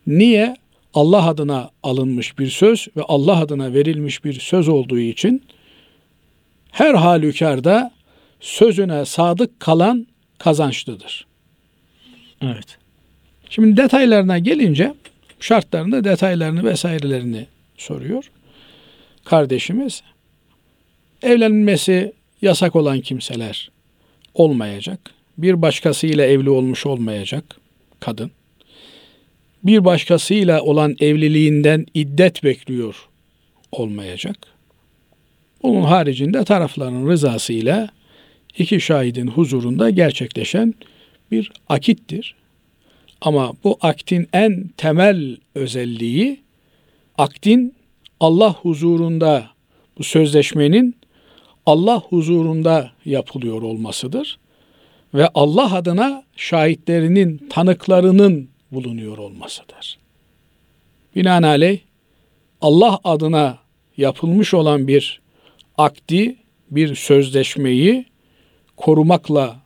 Niye? 0.08 0.56
Allah 0.94 1.28
adına 1.28 1.70
alınmış 1.84 2.40
bir 2.40 2.50
söz 2.50 2.88
ve 2.98 3.02
Allah 3.02 3.40
adına 3.40 3.74
verilmiş 3.74 4.26
bir 4.26 4.34
söz 4.34 4.68
olduğu 4.68 5.00
için 5.00 5.44
her 6.72 6.94
halükarda 6.94 7.92
sözüne 8.40 9.06
sadık 9.06 9.60
kalan 9.60 10.08
kazançlıdır. 10.38 11.28
Evet. 12.42 12.78
Şimdi 13.50 13.78
detaylarına 13.78 14.40
gelince 14.40 14.94
şartlarını, 15.40 16.04
detaylarını 16.04 16.64
vesairelerini 16.64 17.46
soruyor. 17.78 18.32
Kardeşimiz 19.26 20.04
evlenmesi 21.22 22.14
yasak 22.42 22.76
olan 22.76 23.02
kimseler 23.02 23.72
olmayacak. 24.34 25.00
Bir 25.38 25.62
başkasıyla 25.62 26.26
evli 26.26 26.50
olmuş 26.50 26.86
olmayacak 26.86 27.44
kadın. 28.00 28.32
Bir 29.64 29.86
başkasıyla 29.86 30.62
olan 30.62 30.96
evliliğinden 31.00 31.86
iddet 31.94 32.44
bekliyor 32.44 33.08
olmayacak. 33.72 34.38
Bunun 35.64 35.84
haricinde 35.84 36.44
tarafların 36.44 37.08
rızasıyla 37.08 37.90
iki 38.58 38.82
şahidin 38.82 39.28
huzurunda 39.28 39.90
gerçekleşen 39.90 40.74
bir 41.32 41.52
akittir. 41.70 42.36
Ama 43.22 43.54
bu 43.64 43.78
aktin 43.82 44.28
en 44.34 44.70
temel 44.78 45.38
özelliği 45.56 46.40
aktin 47.18 47.76
Allah 48.20 48.54
huzurunda 48.54 49.50
bu 49.98 50.04
sözleşmenin 50.04 50.96
Allah 51.66 52.00
huzurunda 52.00 52.92
yapılıyor 53.06 53.62
olmasıdır. 53.62 54.40
ve 55.14 55.30
Allah 55.34 55.76
adına 55.76 56.24
şahitlerinin, 56.36 57.48
tanıklarının 57.50 58.50
bulunuyor 58.72 59.18
olmasıdır. 59.18 59.98
Binaenaleyh 61.16 61.80
Allah 62.62 63.00
adına 63.04 63.58
yapılmış 63.98 64.54
olan 64.54 64.88
bir 64.88 65.22
akdi, 65.78 66.36
bir 66.72 66.96
sözleşmeyi 66.96 68.06
korumakla, 68.78 69.60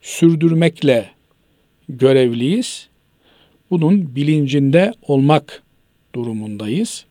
sürdürmekle 0.00 1.10
görevliyiz. 1.88 2.88
Bunun 3.70 4.16
bilincinde 4.16 4.92
olmak 5.02 5.62
durumundayız. 6.18 7.04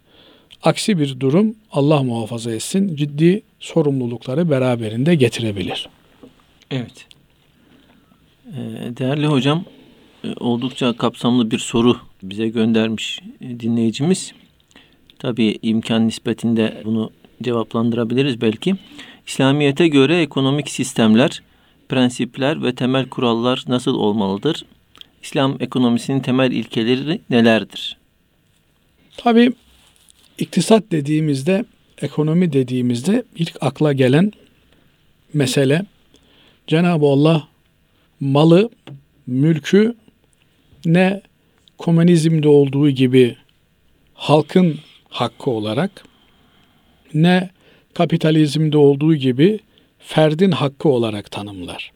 Aksi 0.64 1.00
bir 1.00 1.20
durum 1.20 1.56
Allah 1.72 2.04
muhafaza 2.04 2.52
etsin 2.52 2.96
ciddi 2.96 3.42
sorumlulukları 3.60 4.50
beraberinde 4.50 5.16
getirebilir. 5.16 5.90
Evet. 6.72 7.06
Ee, 8.48 8.54
değerli 8.98 9.28
hocam 9.28 9.64
e, 10.24 10.28
oldukça 10.40 10.94
kapsamlı 10.94 11.52
bir 11.52 11.60
soru 11.60 11.98
bize 12.24 12.48
göndermiş 12.48 13.20
e, 13.42 13.60
dinleyicimiz. 13.60 14.34
Tabii 15.20 15.60
imkan 15.62 16.08
nispetinde 16.08 16.82
bunu 16.86 17.12
cevaplandırabiliriz 17.44 18.42
belki. 18.42 18.76
İslamiyete 19.28 19.88
göre 19.88 20.22
ekonomik 20.22 20.70
sistemler, 20.70 21.44
prensipler 21.90 22.64
ve 22.64 22.76
temel 22.76 23.10
kurallar 23.10 23.64
nasıl 23.68 23.96
olmalıdır? 23.96 24.66
İslam 25.24 25.58
ekonomisinin 25.60 26.20
temel 26.20 26.52
ilkeleri 26.52 27.22
nelerdir? 27.30 27.98
Tabii 29.18 29.54
iktisat 30.38 30.84
dediğimizde, 30.92 31.66
ekonomi 32.02 32.54
dediğimizde 32.54 33.24
ilk 33.36 33.58
akla 33.62 33.94
gelen 33.94 34.32
mesele 35.34 35.86
Cenab-ı 36.68 37.06
Allah 37.06 37.48
malı, 38.20 38.70
mülkü 39.28 39.96
ne 40.86 41.22
komünizmde 41.78 42.48
olduğu 42.48 42.90
gibi 42.90 43.38
halkın 44.14 44.80
hakkı 45.10 45.50
olarak 45.52 46.04
ne 47.14 47.50
kapitalizmde 47.94 48.78
olduğu 48.78 49.16
gibi 49.16 49.60
ferdin 50.00 50.52
hakkı 50.52 50.90
olarak 50.90 51.32
tanımlar. 51.32 51.92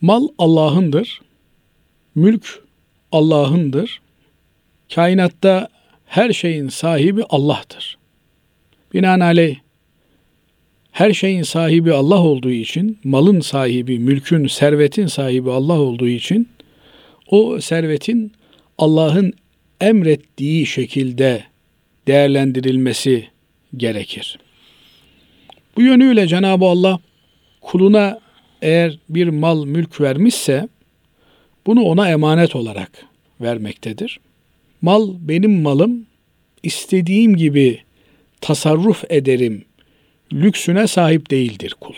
Mal 0.00 0.28
Allah'ındır. 0.38 1.20
Mülk 2.14 2.62
Allah'ındır. 3.12 4.00
Kainatta 4.94 5.68
her 6.10 6.32
şeyin 6.32 6.68
sahibi 6.68 7.24
Allah'tır. 7.28 7.98
Binaenaleyh 8.94 9.56
her 10.92 11.12
şeyin 11.12 11.42
sahibi 11.42 11.92
Allah 11.92 12.22
olduğu 12.22 12.50
için, 12.50 12.98
malın 13.04 13.40
sahibi, 13.40 13.98
mülkün, 13.98 14.46
servetin 14.46 15.06
sahibi 15.06 15.50
Allah 15.50 15.80
olduğu 15.80 16.08
için 16.08 16.48
o 17.26 17.60
servetin 17.60 18.32
Allah'ın 18.78 19.32
emrettiği 19.80 20.66
şekilde 20.66 21.44
değerlendirilmesi 22.06 23.28
gerekir. 23.76 24.38
Bu 25.76 25.82
yönüyle 25.82 26.26
Cenab-ı 26.26 26.64
Allah 26.64 27.00
kuluna 27.60 28.20
eğer 28.62 28.98
bir 29.08 29.28
mal 29.28 29.64
mülk 29.64 30.00
vermişse 30.00 30.68
bunu 31.66 31.82
ona 31.82 32.10
emanet 32.10 32.56
olarak 32.56 33.06
vermektedir. 33.40 34.20
Mal 34.82 35.14
benim 35.20 35.62
malım, 35.62 36.06
istediğim 36.62 37.36
gibi 37.36 37.82
tasarruf 38.40 39.04
ederim 39.10 39.64
lüksüne 40.32 40.86
sahip 40.86 41.30
değildir 41.30 41.74
kul. 41.80 41.94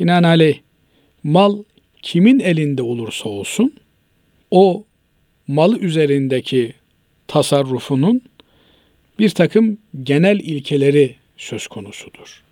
Binaenaleyh 0.00 0.58
mal 1.22 1.62
kimin 2.02 2.40
elinde 2.40 2.82
olursa 2.82 3.28
olsun 3.28 3.74
o 4.50 4.84
mal 5.48 5.76
üzerindeki 5.80 6.74
tasarrufunun 7.26 8.22
bir 9.18 9.30
takım 9.30 9.78
genel 10.02 10.40
ilkeleri 10.40 11.14
söz 11.36 11.66
konusudur. 11.66 12.42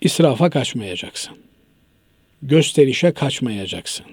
İsrafa 0.00 0.50
kaçmayacaksın. 0.50 1.36
Gösterişe 2.42 3.12
kaçmayacaksın. 3.12 4.06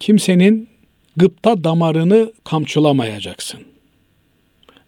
Kimsenin 0.00 0.68
gıpta 1.16 1.64
damarını 1.64 2.32
kamçılamayacaksın. 2.44 3.60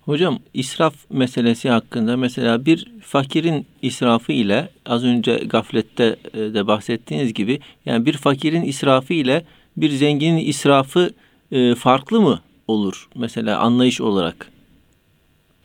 Hocam 0.00 0.38
israf 0.54 0.94
meselesi 1.10 1.70
hakkında 1.70 2.16
mesela 2.16 2.66
bir 2.66 2.86
fakirin 3.00 3.66
israfı 3.82 4.32
ile 4.32 4.68
az 4.86 5.04
önce 5.04 5.34
gaflette 5.36 6.16
e, 6.34 6.38
de 6.38 6.66
bahsettiğiniz 6.66 7.34
gibi 7.34 7.60
yani 7.86 8.06
bir 8.06 8.12
fakirin 8.12 8.62
israfı 8.62 9.14
ile 9.14 9.44
bir 9.76 9.90
zenginin 9.90 10.46
israfı 10.46 11.10
e, 11.52 11.74
farklı 11.74 12.20
mı 12.20 12.40
olur 12.68 13.08
mesela 13.14 13.58
anlayış 13.58 14.00
olarak? 14.00 14.50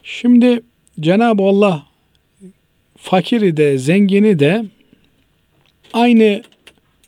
Şimdi 0.04 0.62
Cenab-ı 1.00 1.44
Allah 1.44 1.84
fakiri 2.98 3.58
de 3.58 3.78
zengini 3.78 4.40
de 4.40 4.66
aynı 5.94 6.44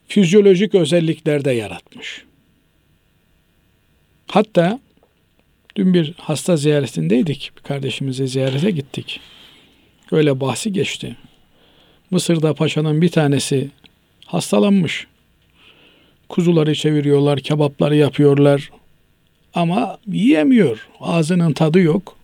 fizyolojik 0.08 0.76
özelliklerde 0.76 1.52
yaratmış. 1.52 2.26
Hatta 4.32 4.80
dün 5.76 5.94
bir 5.94 6.14
hasta 6.18 6.58
ziyaretindeydik. 6.58 7.52
Bir 7.58 7.62
kardeşimizi 7.62 8.28
ziyarete 8.28 8.72
gittik. 8.72 9.20
Öyle 10.12 10.40
bahsi 10.40 10.74
geçti. 10.74 11.16
Mısır'da 12.12 12.54
paşanın 12.54 13.02
bir 13.02 13.10
tanesi 13.10 13.70
hastalanmış. 14.26 15.08
Kuzuları 16.30 16.76
çeviriyorlar, 16.76 17.40
kebapları 17.40 17.96
yapıyorlar. 17.96 18.72
Ama 19.54 19.98
yiyemiyor. 20.08 20.88
Ağzının 21.00 21.54
tadı 21.54 21.80
yok. 21.80 22.16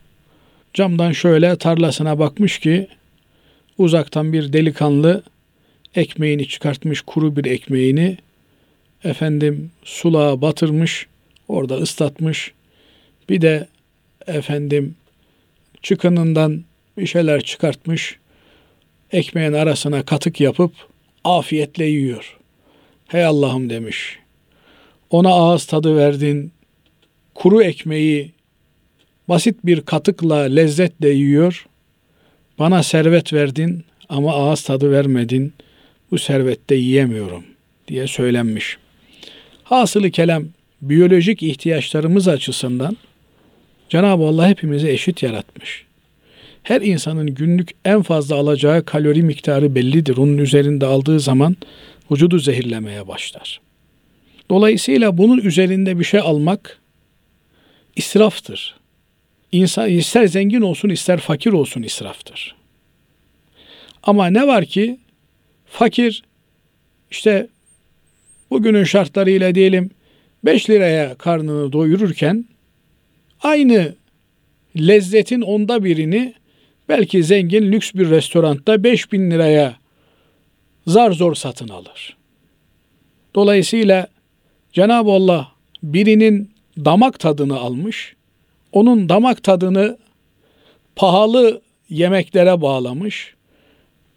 Camdan 0.74 1.12
şöyle 1.12 1.58
tarlasına 1.58 2.20
bakmış 2.20 2.60
ki 2.60 2.88
uzaktan 3.78 4.34
bir 4.34 4.53
delikanlı 4.53 5.24
ekmeğini 5.95 6.47
çıkartmış, 6.47 7.01
kuru 7.01 7.36
bir 7.36 7.45
ekmeğini 7.45 8.18
efendim 9.03 9.72
sulağa 9.84 10.41
batırmış, 10.41 11.08
orada 11.47 11.75
ıslatmış. 11.75 12.53
Bir 13.29 13.41
de 13.41 13.67
efendim 14.27 14.95
çıkınından 15.81 16.63
bir 16.97 17.07
şeyler 17.07 17.41
çıkartmış. 17.41 18.17
Ekmeğin 19.11 19.53
arasına 19.53 20.05
katık 20.05 20.41
yapıp 20.41 20.71
afiyetle 21.23 21.85
yiyor. 21.85 22.37
Hey 23.07 23.25
Allah'ım 23.25 23.69
demiş. 23.69 24.19
Ona 25.09 25.29
ağız 25.29 25.65
tadı 25.65 25.97
verdin. 25.97 26.51
Kuru 27.35 27.63
ekmeği 27.63 28.31
basit 29.29 29.65
bir 29.65 29.81
katıkla 29.81 30.35
lezzetle 30.35 31.09
yiyor. 31.09 31.65
Bana 32.59 32.83
servet 32.83 33.33
verdin 33.33 33.83
ama 34.09 34.33
ağız 34.33 34.61
tadı 34.61 34.91
vermedin. 34.91 35.53
Bu 36.11 36.17
servette 36.17 36.75
yiyemiyorum 36.75 37.43
diye 37.87 38.07
söylenmiş. 38.07 38.77
Hasılı 39.63 40.11
kelam 40.11 40.45
biyolojik 40.82 41.43
ihtiyaçlarımız 41.43 42.28
açısından 42.28 42.97
Cenab-ı 43.89 44.23
Allah 44.23 44.47
hepimizi 44.47 44.89
eşit 44.89 45.23
yaratmış. 45.23 45.86
Her 46.63 46.82
insanın 46.82 47.28
günlük 47.36 47.71
en 47.86 48.01
fazla 48.01 48.36
alacağı 48.36 48.86
kalori 48.86 49.23
miktarı 49.23 49.75
bellidir. 49.75 50.17
Onun 50.17 50.38
üzerinde 50.38 50.86
aldığı 50.86 51.19
zaman 51.19 51.55
vücudu 52.11 52.39
zehirlemeye 52.39 53.07
başlar. 53.07 53.61
Dolayısıyla 54.49 55.17
bunun 55.17 55.38
üzerinde 55.38 55.99
bir 55.99 56.03
şey 56.03 56.19
almak 56.19 56.80
israftır. 57.95 58.75
İnsan 59.51 59.89
ister 59.89 60.28
zengin 60.28 60.61
olsun 60.61 60.89
ister 60.89 61.19
fakir 61.19 61.51
olsun 61.51 61.84
israftır. 61.84 62.55
Ama 64.03 64.28
ne 64.28 64.47
var 64.47 64.65
ki 64.65 64.99
fakir 65.65 66.23
işte 67.11 67.47
bugünün 68.49 68.84
şartlarıyla 68.84 69.55
diyelim 69.55 69.89
5 70.45 70.69
liraya 70.69 71.15
karnını 71.15 71.71
doyururken 71.71 72.45
aynı 73.41 73.95
lezzetin 74.77 75.41
onda 75.41 75.83
birini 75.83 76.33
belki 76.89 77.23
zengin 77.23 77.71
lüks 77.71 77.93
bir 77.93 78.09
restoranda 78.09 78.83
5 78.83 79.11
bin 79.11 79.31
liraya 79.31 79.75
zar 80.88 81.11
zor 81.11 81.35
satın 81.35 81.67
alır. 81.67 82.17
Dolayısıyla 83.35 84.07
Cenab-ı 84.73 85.11
Allah 85.11 85.51
birinin 85.83 86.51
damak 86.77 87.19
tadını 87.19 87.57
almış, 87.57 88.15
onun 88.71 89.09
damak 89.09 89.43
tadını 89.43 89.97
pahalı 90.95 91.61
yemeklere 91.89 92.61
bağlamış, 92.61 93.35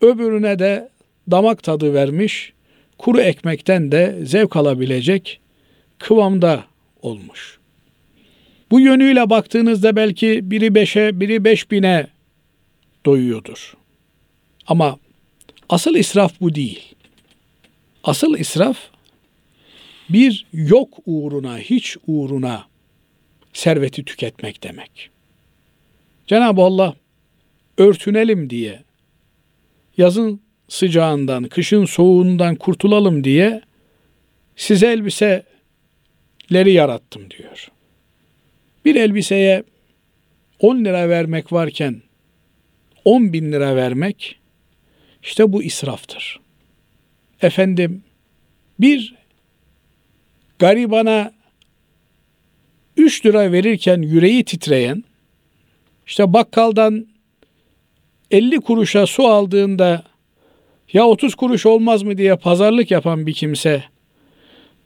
öbürüne 0.00 0.58
de 0.58 0.88
damak 1.30 1.62
tadı 1.62 1.94
vermiş, 1.94 2.52
kuru 2.98 3.20
ekmekten 3.20 3.92
de 3.92 4.18
zevk 4.24 4.56
alabilecek 4.56 5.40
kıvamda 6.00 6.64
olmuş. 7.02 7.58
Bu 8.70 8.80
yönüyle 8.80 9.30
baktığınızda 9.30 9.96
belki 9.96 10.50
biri 10.50 10.74
beşe, 10.74 11.20
biri 11.20 11.44
beş 11.44 11.70
bine 11.70 12.06
doyuyordur. 13.06 13.76
Ama 14.66 14.98
asıl 15.68 15.94
israf 15.94 16.40
bu 16.40 16.54
değil. 16.54 16.94
Asıl 18.04 18.38
israf 18.38 18.78
bir 20.08 20.46
yok 20.52 20.98
uğruna, 21.06 21.58
hiç 21.58 21.96
uğruna 22.06 22.64
serveti 23.52 24.04
tüketmek 24.04 24.62
demek. 24.62 25.10
Cenab-ı 26.26 26.62
Allah 26.62 26.94
örtünelim 27.78 28.50
diye, 28.50 28.82
yazın 29.96 30.40
sıcağından, 30.68 31.44
kışın 31.44 31.84
soğuğundan 31.84 32.56
kurtulalım 32.56 33.24
diye 33.24 33.62
size 34.56 34.92
elbiseleri 36.50 36.72
yarattım 36.72 37.30
diyor. 37.30 37.70
Bir 38.84 38.94
elbiseye 38.94 39.62
10 40.58 40.84
lira 40.84 41.08
vermek 41.08 41.52
varken 41.52 42.02
10 43.04 43.32
bin 43.32 43.52
lira 43.52 43.76
vermek 43.76 44.38
işte 45.22 45.52
bu 45.52 45.62
israftır. 45.62 46.40
Efendim 47.42 48.02
bir 48.80 49.14
garibana 50.58 51.32
3 52.96 53.26
lira 53.26 53.52
verirken 53.52 54.02
yüreği 54.02 54.44
titreyen 54.44 55.04
işte 56.06 56.32
bakkaldan 56.32 57.06
50 58.30 58.60
kuruşa 58.60 59.06
su 59.06 59.26
aldığında 59.26 60.02
ya 60.92 61.06
30 61.06 61.34
kuruş 61.34 61.66
olmaz 61.66 62.02
mı 62.02 62.18
diye 62.18 62.36
pazarlık 62.36 62.90
yapan 62.90 63.26
bir 63.26 63.34
kimse 63.34 63.84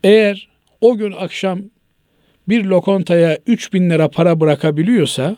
eğer 0.04 0.53
o 0.84 0.96
gün 0.96 1.12
akşam 1.12 1.60
bir 2.48 2.64
lokantaya 2.64 3.38
3 3.46 3.72
bin 3.72 3.90
lira 3.90 4.08
para 4.08 4.40
bırakabiliyorsa 4.40 5.36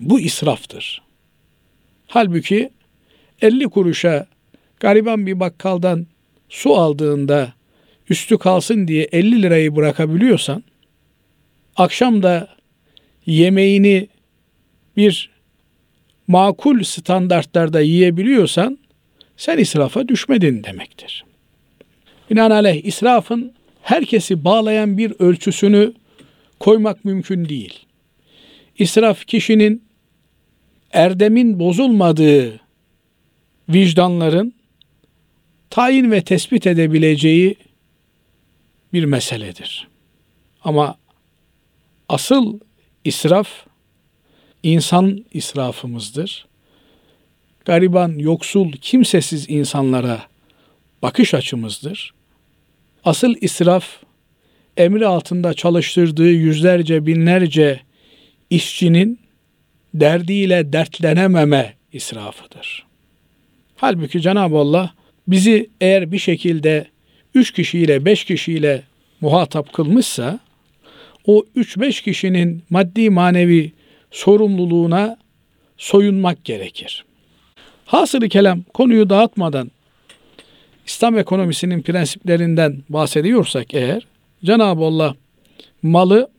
bu 0.00 0.20
israftır. 0.20 1.02
Halbuki 2.06 2.70
50 3.42 3.64
kuruşa 3.64 4.26
gariban 4.80 5.26
bir 5.26 5.40
bakkaldan 5.40 6.06
su 6.48 6.74
aldığında 6.74 7.52
üstü 8.10 8.38
kalsın 8.38 8.88
diye 8.88 9.08
50 9.12 9.42
lirayı 9.42 9.76
bırakabiliyorsan 9.76 10.64
akşam 11.76 12.22
da 12.22 12.48
yemeğini 13.26 14.08
bir 14.96 15.30
makul 16.26 16.82
standartlarda 16.82 17.80
yiyebiliyorsan 17.80 18.78
sen 19.36 19.58
israfa 19.58 20.08
düşmedin 20.08 20.64
demektir. 20.64 21.24
Binaenaleyh 22.30 22.84
israfın 22.84 23.52
herkesi 23.84 24.44
bağlayan 24.44 24.98
bir 24.98 25.12
ölçüsünü 25.18 25.92
koymak 26.60 27.04
mümkün 27.04 27.48
değil. 27.48 27.86
İsraf 28.78 29.26
kişinin 29.26 29.84
erdemin 30.92 31.58
bozulmadığı 31.58 32.60
vicdanların 33.68 34.54
tayin 35.70 36.10
ve 36.10 36.22
tespit 36.24 36.66
edebileceği 36.66 37.56
bir 38.92 39.04
meseledir. 39.04 39.88
Ama 40.64 40.96
asıl 42.08 42.60
israf 43.04 43.48
insan 44.62 45.24
israfımızdır. 45.32 46.46
Gariban, 47.64 48.18
yoksul, 48.18 48.72
kimsesiz 48.72 49.50
insanlara 49.50 50.22
bakış 51.02 51.34
açımızdır. 51.34 52.14
Asıl 53.04 53.34
israf 53.40 53.86
emri 54.76 55.06
altında 55.06 55.54
çalıştırdığı 55.54 56.30
yüzlerce 56.30 57.06
binlerce 57.06 57.80
işçinin 58.50 59.18
derdiyle 59.94 60.72
dertlenememe 60.72 61.74
israfıdır. 61.92 62.86
Halbuki 63.76 64.20
Cenab-ı 64.20 64.56
Allah 64.56 64.94
bizi 65.28 65.70
eğer 65.80 66.12
bir 66.12 66.18
şekilde 66.18 66.86
üç 67.34 67.50
kişiyle 67.50 68.04
beş 68.04 68.24
kişiyle 68.24 68.82
muhatap 69.20 69.72
kılmışsa 69.72 70.40
o 71.26 71.44
üç 71.56 71.78
beş 71.78 72.00
kişinin 72.00 72.62
maddi 72.70 73.10
manevi 73.10 73.72
sorumluluğuna 74.10 75.16
soyunmak 75.76 76.44
gerekir. 76.44 77.04
Hasılı 77.86 78.28
kelam 78.28 78.62
konuyu 78.62 79.10
dağıtmadan 79.10 79.70
İslam 80.86 81.18
ekonomisinin 81.18 81.82
prensiplerinden 81.82 82.82
bahsediyorsak 82.88 83.74
eğer 83.74 84.06
Cenab-ı 84.44 84.84
Allah 84.84 85.14
malı 85.82 86.30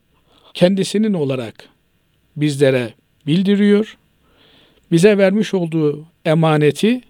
kendisinin 0.54 1.14
olarak 1.14 1.70
bizlere 2.36 2.94
bildiriyor. 3.28 3.98
Bize 4.92 5.18
vermiş 5.18 5.54
olduğu 5.54 6.06
emaneti 6.26 7.02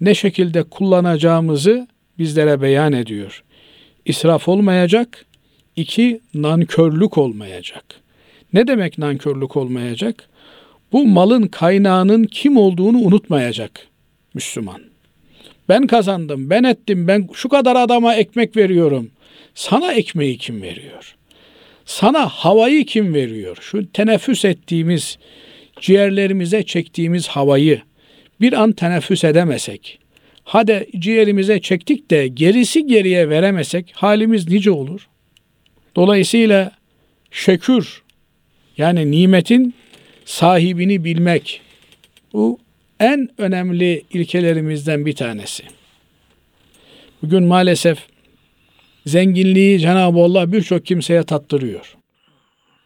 ne 0.00 0.14
şekilde 0.14 0.62
kullanacağımızı 0.62 1.88
bizlere 2.18 2.62
beyan 2.62 2.92
ediyor. 2.92 3.44
İsraf 4.04 4.48
olmayacak, 4.48 5.24
iki 5.76 6.20
nankörlük 6.34 7.18
olmayacak. 7.18 7.84
Ne 8.52 8.66
demek 8.66 8.98
nankörlük 8.98 9.56
olmayacak? 9.56 10.28
Bu 10.92 11.06
malın 11.06 11.46
kaynağının 11.46 12.24
kim 12.24 12.56
olduğunu 12.56 12.98
unutmayacak 12.98 13.86
Müslüman. 14.34 14.93
Ben 15.68 15.86
kazandım, 15.86 16.50
ben 16.50 16.62
ettim, 16.62 17.08
ben 17.08 17.28
şu 17.34 17.48
kadar 17.48 17.76
adama 17.76 18.14
ekmek 18.14 18.56
veriyorum. 18.56 19.10
Sana 19.54 19.92
ekmeği 19.92 20.38
kim 20.38 20.62
veriyor? 20.62 21.16
Sana 21.84 22.28
havayı 22.28 22.86
kim 22.86 23.14
veriyor? 23.14 23.56
Şu 23.60 23.92
teneffüs 23.92 24.44
ettiğimiz, 24.44 25.18
ciğerlerimize 25.80 26.62
çektiğimiz 26.62 27.28
havayı 27.28 27.82
bir 28.40 28.52
an 28.52 28.72
teneffüs 28.72 29.24
edemesek, 29.24 29.98
hadi 30.44 30.86
ciğerimize 30.98 31.60
çektik 31.60 32.10
de 32.10 32.28
gerisi 32.28 32.86
geriye 32.86 33.28
veremesek 33.28 33.92
halimiz 33.94 34.48
nice 34.48 34.70
olur? 34.70 35.08
Dolayısıyla 35.96 36.72
şükür 37.30 38.02
yani 38.78 39.10
nimetin 39.10 39.74
sahibini 40.24 41.04
bilmek 41.04 41.60
bu 42.32 42.58
en 43.00 43.28
önemli 43.38 44.04
ilkelerimizden 44.10 45.06
bir 45.06 45.14
tanesi. 45.14 45.62
Bugün 47.22 47.44
maalesef 47.44 47.98
zenginliği 49.06 49.80
Cenab-ı 49.80 50.18
Allah 50.18 50.52
birçok 50.52 50.86
kimseye 50.86 51.22
tattırıyor. 51.22 51.96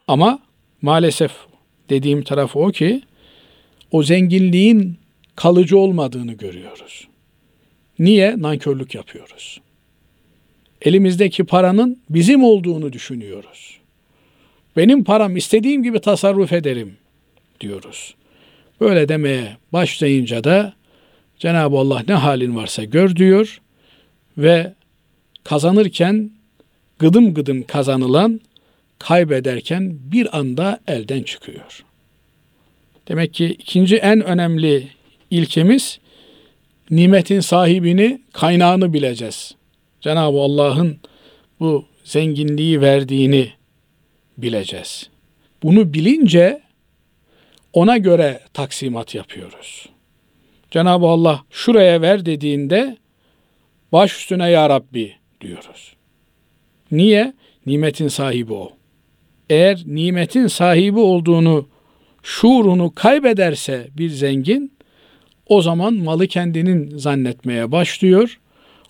Ama 0.08 0.38
maalesef 0.82 1.32
dediğim 1.90 2.22
tarafı 2.22 2.58
o 2.58 2.70
ki 2.70 3.02
o 3.90 4.02
zenginliğin 4.02 4.98
kalıcı 5.36 5.78
olmadığını 5.78 6.32
görüyoruz. 6.32 7.08
Niye? 7.98 8.34
Nankörlük 8.38 8.94
yapıyoruz. 8.94 9.60
Elimizdeki 10.82 11.44
paranın 11.44 12.00
bizim 12.10 12.44
olduğunu 12.44 12.92
düşünüyoruz. 12.92 13.78
Benim 14.76 15.04
param 15.04 15.36
istediğim 15.36 15.82
gibi 15.82 16.00
tasarruf 16.00 16.52
ederim 16.52 16.96
diyoruz. 17.60 18.14
Böyle 18.80 19.08
demeye 19.08 19.56
başlayınca 19.72 20.44
da 20.44 20.72
Cenab-ı 21.38 21.76
Allah 21.76 22.04
ne 22.08 22.14
halin 22.14 22.56
varsa 22.56 22.84
gör 22.84 23.16
diyor 23.16 23.60
ve 24.38 24.74
kazanırken 25.44 26.30
gıdım 26.98 27.34
gıdım 27.34 27.62
kazanılan 27.62 28.40
kaybederken 28.98 29.98
bir 30.12 30.38
anda 30.38 30.80
elden 30.88 31.22
çıkıyor. 31.22 31.84
Demek 33.08 33.34
ki 33.34 33.46
ikinci 33.46 33.96
en 33.96 34.20
önemli 34.20 34.88
ilkemiz 35.30 35.98
nimetin 36.90 37.40
sahibini, 37.40 38.20
kaynağını 38.32 38.92
bileceğiz. 38.92 39.54
Cenab-ı 40.00 40.38
Allah'ın 40.38 40.96
bu 41.60 41.84
zenginliği 42.04 42.80
verdiğini 42.80 43.52
bileceğiz. 44.38 45.08
Bunu 45.62 45.94
bilince 45.94 46.60
ona 47.72 47.96
göre 47.96 48.40
taksimat 48.54 49.14
yapıyoruz. 49.14 49.88
Cenab-ı 50.70 51.06
Allah 51.06 51.44
şuraya 51.50 52.02
ver 52.02 52.26
dediğinde 52.26 52.96
baş 53.92 54.16
üstüne 54.16 54.50
ya 54.50 54.68
Rabbi 54.68 55.14
diyoruz. 55.40 55.96
Niye? 56.90 57.32
Nimetin 57.66 58.08
sahibi 58.08 58.52
o. 58.52 58.72
Eğer 59.50 59.82
nimetin 59.86 60.46
sahibi 60.46 60.98
olduğunu, 60.98 61.68
şuurunu 62.22 62.94
kaybederse 62.94 63.88
bir 63.98 64.10
zengin, 64.10 64.72
o 65.46 65.62
zaman 65.62 65.94
malı 65.94 66.26
kendinin 66.26 66.98
zannetmeye 66.98 67.72
başlıyor. 67.72 68.40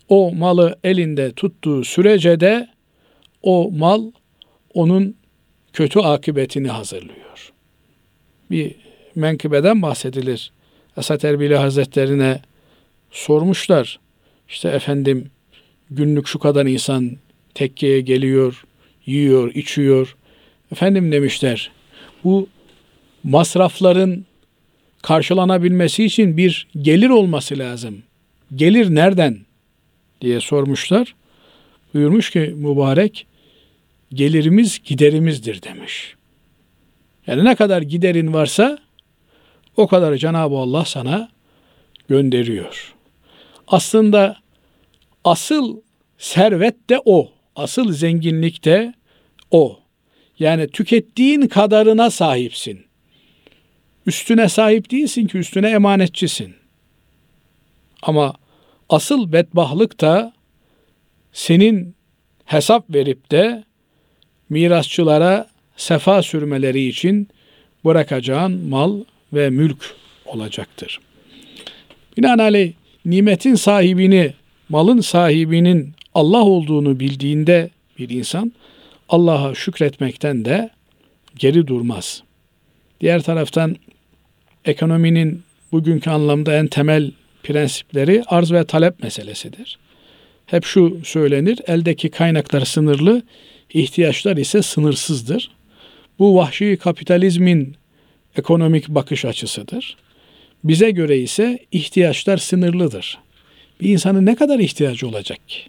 O 0.09 0.33
malı 0.33 0.79
elinde 0.85 1.33
tuttuğu 1.33 1.85
sürece 1.85 2.41
de 2.41 2.69
o 3.43 3.71
mal 3.71 4.11
onun 4.75 5.17
kötü 5.73 6.01
akıbetini 6.01 6.69
hazırlıyor. 6.69 7.28
Bir 8.51 8.75
menkıbeden 9.15 9.83
bahsedilir. 9.83 10.53
Esat 10.97 11.25
Erbili 11.25 11.57
Hazretlerine 11.57 12.41
sormuşlar. 13.11 14.01
İşte 14.49 14.69
efendim 14.69 15.31
günlük 15.91 16.27
şu 16.27 16.39
kadar 16.39 16.67
insan 16.67 17.17
tekkeye 17.55 18.01
geliyor, 18.01 18.65
yiyor, 19.07 19.55
içiyor. 19.55 20.17
Efendim 20.73 21.13
demişler, 21.13 21.71
bu 22.25 22.49
masrafların 23.25 24.25
karşılanabilmesi 25.03 26.05
için 26.05 26.37
bir 26.37 26.67
gelir 26.83 27.09
olması 27.11 27.59
lazım. 27.59 28.03
Gelir 28.55 28.95
nereden? 28.95 29.39
diye 30.21 30.41
sormuşlar. 30.41 31.15
Buyurmuş 31.95 32.31
ki 32.31 32.55
mübarek 32.57 33.27
gelirimiz 34.13 34.81
giderimizdir 34.85 35.63
demiş. 35.63 36.15
Yani 37.29 37.45
ne 37.45 37.55
kadar 37.55 37.83
giderin 37.83 38.35
varsa 38.35 38.79
o 39.77 39.87
kadar 39.87 40.17
Cenab-ı 40.17 40.57
Allah 40.57 40.85
sana 40.85 41.29
gönderiyor. 42.09 42.95
Aslında 43.67 44.37
asıl 45.25 45.81
servet 46.19 46.91
de 46.91 47.01
o. 47.05 47.33
Asıl 47.57 47.93
zenginlik 47.93 48.65
de 48.65 48.95
o. 49.51 49.79
Yani 50.39 50.69
tükettiğin 50.69 51.49
kadarına 51.49 52.11
sahipsin. 52.11 52.87
Üstüne 54.07 54.49
sahip 54.49 54.91
değilsin 54.91 55.27
ki 55.27 55.39
üstüne 55.39 55.71
emanetçisin. 55.71 56.55
Ama 58.03 58.35
asıl 58.89 59.33
bedbahlık 59.33 60.01
da 60.01 60.33
senin 61.33 61.95
hesap 62.45 62.95
verip 62.95 63.31
de 63.31 63.65
mirasçılara 64.49 65.58
sefa 65.79 66.23
sürmeleri 66.23 66.89
için 66.89 67.29
bırakacağın 67.85 68.69
mal 68.69 69.01
ve 69.33 69.51
mülk 69.51 69.95
olacaktır. 70.27 71.01
Binaenaleyh 72.17 72.73
nimetin 73.05 73.55
sahibini, 73.55 74.33
malın 74.69 75.01
sahibinin 75.01 75.93
Allah 76.15 76.45
olduğunu 76.45 77.01
bildiğinde 77.01 77.71
bir 77.99 78.11
insan 78.11 78.53
Allah'a 79.09 79.55
şükretmekten 79.55 80.45
de 80.45 80.71
geri 81.37 81.67
durmaz. 81.67 82.23
Diğer 83.01 83.23
taraftan 83.23 83.77
ekonominin 84.65 85.43
bugünkü 85.73 86.11
anlamda 86.11 86.55
en 86.55 86.67
temel 86.67 87.13
prensipleri 87.43 88.25
arz 88.27 88.53
ve 88.53 88.65
talep 88.65 89.03
meselesidir. 89.03 89.79
Hep 90.47 90.65
şu 90.65 91.01
söylenir, 91.05 91.59
eldeki 91.67 92.11
kaynaklar 92.11 92.65
sınırlı, 92.65 93.23
ihtiyaçlar 93.75 94.37
ise 94.37 94.63
sınırsızdır. 94.63 95.51
Bu 96.19 96.35
vahşi 96.37 96.79
kapitalizmin 96.81 97.75
ekonomik 98.37 98.89
bakış 98.89 99.25
açısıdır. 99.25 99.97
Bize 100.65 100.91
göre 100.91 101.19
ise 101.19 101.59
ihtiyaçlar 101.73 102.37
sınırlıdır. 102.37 103.19
Bir 103.81 103.89
insanın 103.89 104.27
ne 104.27 104.35
kadar 104.35 104.59
ihtiyacı 104.59 105.09
olacak 105.09 105.49
ki? 105.49 105.61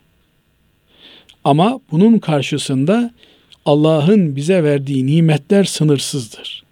Ama 1.44 1.80
bunun 1.92 2.20
karşısında 2.20 3.12
Allah'ın 3.66 4.36
bize 4.36 4.64
verdiği 4.64 5.06
nimetler 5.06 5.64
sınırsızdır. 5.64 6.64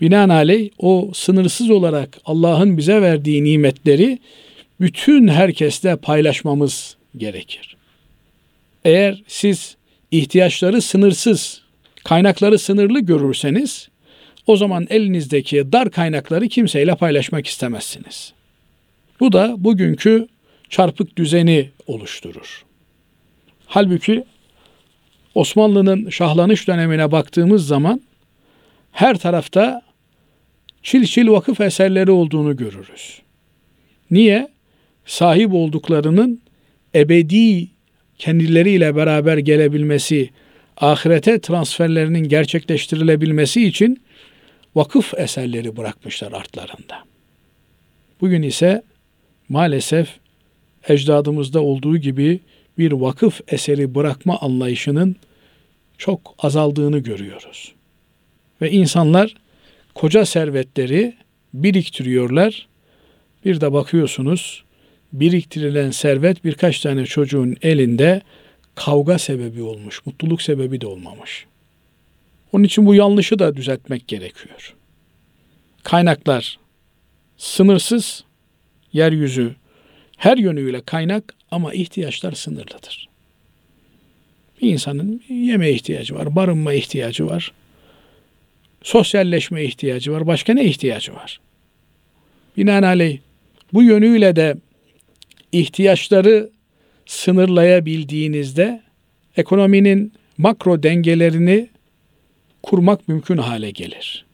Binaenaleyh 0.00 0.70
o 0.78 1.10
sınırsız 1.14 1.70
olarak 1.70 2.18
Allah'ın 2.24 2.78
bize 2.78 3.02
verdiği 3.02 3.44
nimetleri 3.44 4.18
bütün 4.80 5.28
herkesle 5.28 5.96
paylaşmamız 5.96 6.96
gerekir. 7.16 7.76
Eğer 8.84 9.22
siz 9.26 9.76
ihtiyaçları 10.10 10.82
sınırsız, 10.82 11.61
kaynakları 12.04 12.58
sınırlı 12.58 13.00
görürseniz 13.00 13.88
o 14.46 14.56
zaman 14.56 14.86
elinizdeki 14.90 15.72
dar 15.72 15.90
kaynakları 15.90 16.48
kimseyle 16.48 16.94
paylaşmak 16.94 17.46
istemezsiniz. 17.46 18.32
Bu 19.20 19.32
da 19.32 19.54
bugünkü 19.58 20.28
çarpık 20.68 21.16
düzeni 21.16 21.70
oluşturur. 21.86 22.64
Halbuki 23.66 24.24
Osmanlı'nın 25.34 26.10
şahlanış 26.10 26.68
dönemine 26.68 27.12
baktığımız 27.12 27.66
zaman 27.66 28.00
her 28.92 29.18
tarafta 29.18 29.82
çil 30.82 31.04
çil 31.04 31.28
vakıf 31.28 31.60
eserleri 31.60 32.10
olduğunu 32.10 32.56
görürüz. 32.56 33.22
Niye? 34.10 34.48
Sahip 35.06 35.54
olduklarının 35.54 36.42
ebedi 36.94 37.68
kendileriyle 38.18 38.96
beraber 38.96 39.38
gelebilmesi, 39.38 40.30
ahirete 40.76 41.40
transferlerinin 41.40 42.28
gerçekleştirilebilmesi 42.28 43.66
için 43.66 44.02
vakıf 44.74 45.14
eserleri 45.18 45.76
bırakmışlar 45.76 46.32
artlarında. 46.32 47.04
Bugün 48.20 48.42
ise 48.42 48.82
maalesef 49.48 50.08
ecdadımızda 50.88 51.60
olduğu 51.60 51.96
gibi 51.96 52.40
bir 52.78 52.92
vakıf 52.92 53.40
eseri 53.48 53.94
bırakma 53.94 54.38
anlayışının 54.40 55.16
çok 55.98 56.34
azaldığını 56.38 56.98
görüyoruz. 56.98 57.72
Ve 58.62 58.70
insanlar 58.70 59.34
koca 59.94 60.26
servetleri 60.26 61.14
biriktiriyorlar. 61.54 62.68
Bir 63.44 63.60
de 63.60 63.72
bakıyorsunuz 63.72 64.64
biriktirilen 65.12 65.90
servet 65.90 66.44
birkaç 66.44 66.80
tane 66.80 67.06
çocuğun 67.06 67.56
elinde 67.62 68.22
kavga 68.74 69.18
sebebi 69.18 69.62
olmuş, 69.62 70.06
mutluluk 70.06 70.42
sebebi 70.42 70.80
de 70.80 70.86
olmamış. 70.86 71.46
Onun 72.52 72.64
için 72.64 72.86
bu 72.86 72.94
yanlışı 72.94 73.38
da 73.38 73.56
düzeltmek 73.56 74.08
gerekiyor. 74.08 74.74
Kaynaklar 75.82 76.58
sınırsız, 77.36 78.24
yeryüzü 78.92 79.54
her 80.16 80.36
yönüyle 80.36 80.80
kaynak 80.80 81.34
ama 81.50 81.74
ihtiyaçlar 81.74 82.32
sınırlıdır. 82.32 83.08
Bir 84.62 84.70
insanın 84.70 85.22
yeme 85.28 85.70
ihtiyacı 85.70 86.14
var, 86.14 86.36
barınma 86.36 86.72
ihtiyacı 86.72 87.26
var, 87.26 87.52
sosyalleşme 88.82 89.64
ihtiyacı 89.64 90.12
var, 90.12 90.26
başka 90.26 90.54
ne 90.54 90.64
ihtiyacı 90.64 91.14
var? 91.14 91.40
Binaenaleyh 92.56 93.18
bu 93.72 93.82
yönüyle 93.82 94.36
de 94.36 94.56
ihtiyaçları 95.52 96.50
sınırlayabildiğinizde 97.12 98.82
ekonominin 99.36 100.12
makro 100.38 100.82
dengelerini 100.82 101.68
kurmak 102.62 103.08
mümkün 103.08 103.36
hale 103.36 103.70
gelir. 103.70 104.24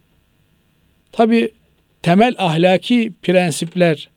Tabi 1.12 1.51
temel 2.03 2.35
ahlaki 2.39 3.12
prensipler 3.22 4.09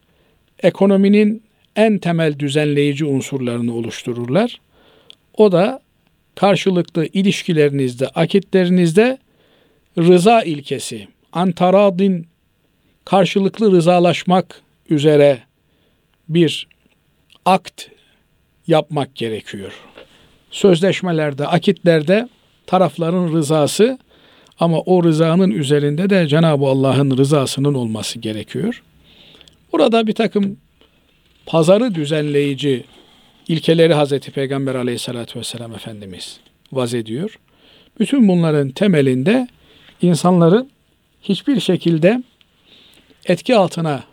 ekonominin 0.60 1.44
en 1.76 1.98
temel 1.98 2.40
düzenleyici 2.40 3.06
unsurlarını 3.06 3.76
oluştururlar. 3.76 4.62
O 5.34 5.52
da 5.52 5.82
karşılıklı 6.36 7.06
ilişkilerinizde, 7.06 8.08
akitlerinizde 8.08 9.18
rıza 9.98 10.42
ilkesi, 10.42 11.08
antaradin 11.32 12.28
karşılıklı 13.06 13.72
rızalaşmak 13.72 14.62
üzere 14.90 15.40
bir 16.30 16.68
akt 17.46 17.88
yapmak 18.68 19.16
gerekiyor. 19.16 19.74
Sözleşmelerde, 20.52 21.48
akitlerde 21.48 22.30
tarafların 22.68 23.34
rızası 23.34 23.98
ama 24.60 24.80
o 24.80 25.04
rızanın 25.04 25.52
üzerinde 25.52 26.10
de 26.10 26.28
Cenab-ı 26.28 26.66
Allah'ın 26.66 27.18
rızasının 27.18 27.74
olması 27.74 28.20
gerekiyor. 28.20 28.84
Burada 29.72 30.08
bir 30.08 30.14
takım 30.14 30.58
pazarı 31.46 31.96
düzenleyici 31.96 32.84
ilkeleri 33.48 33.94
Hazreti 33.94 34.32
Peygamber 34.32 34.76
aleyhissalatü 34.76 35.40
vesselam 35.40 35.76
Efendimiz 35.76 36.40
vaz 36.74 36.94
ediyor. 36.94 37.40
Bütün 38.00 38.28
bunların 38.28 38.70
temelinde 38.70 39.48
insanların 40.02 40.70
hiçbir 41.22 41.60
şekilde 41.60 42.24
etki 43.26 43.56
altına 43.56 44.04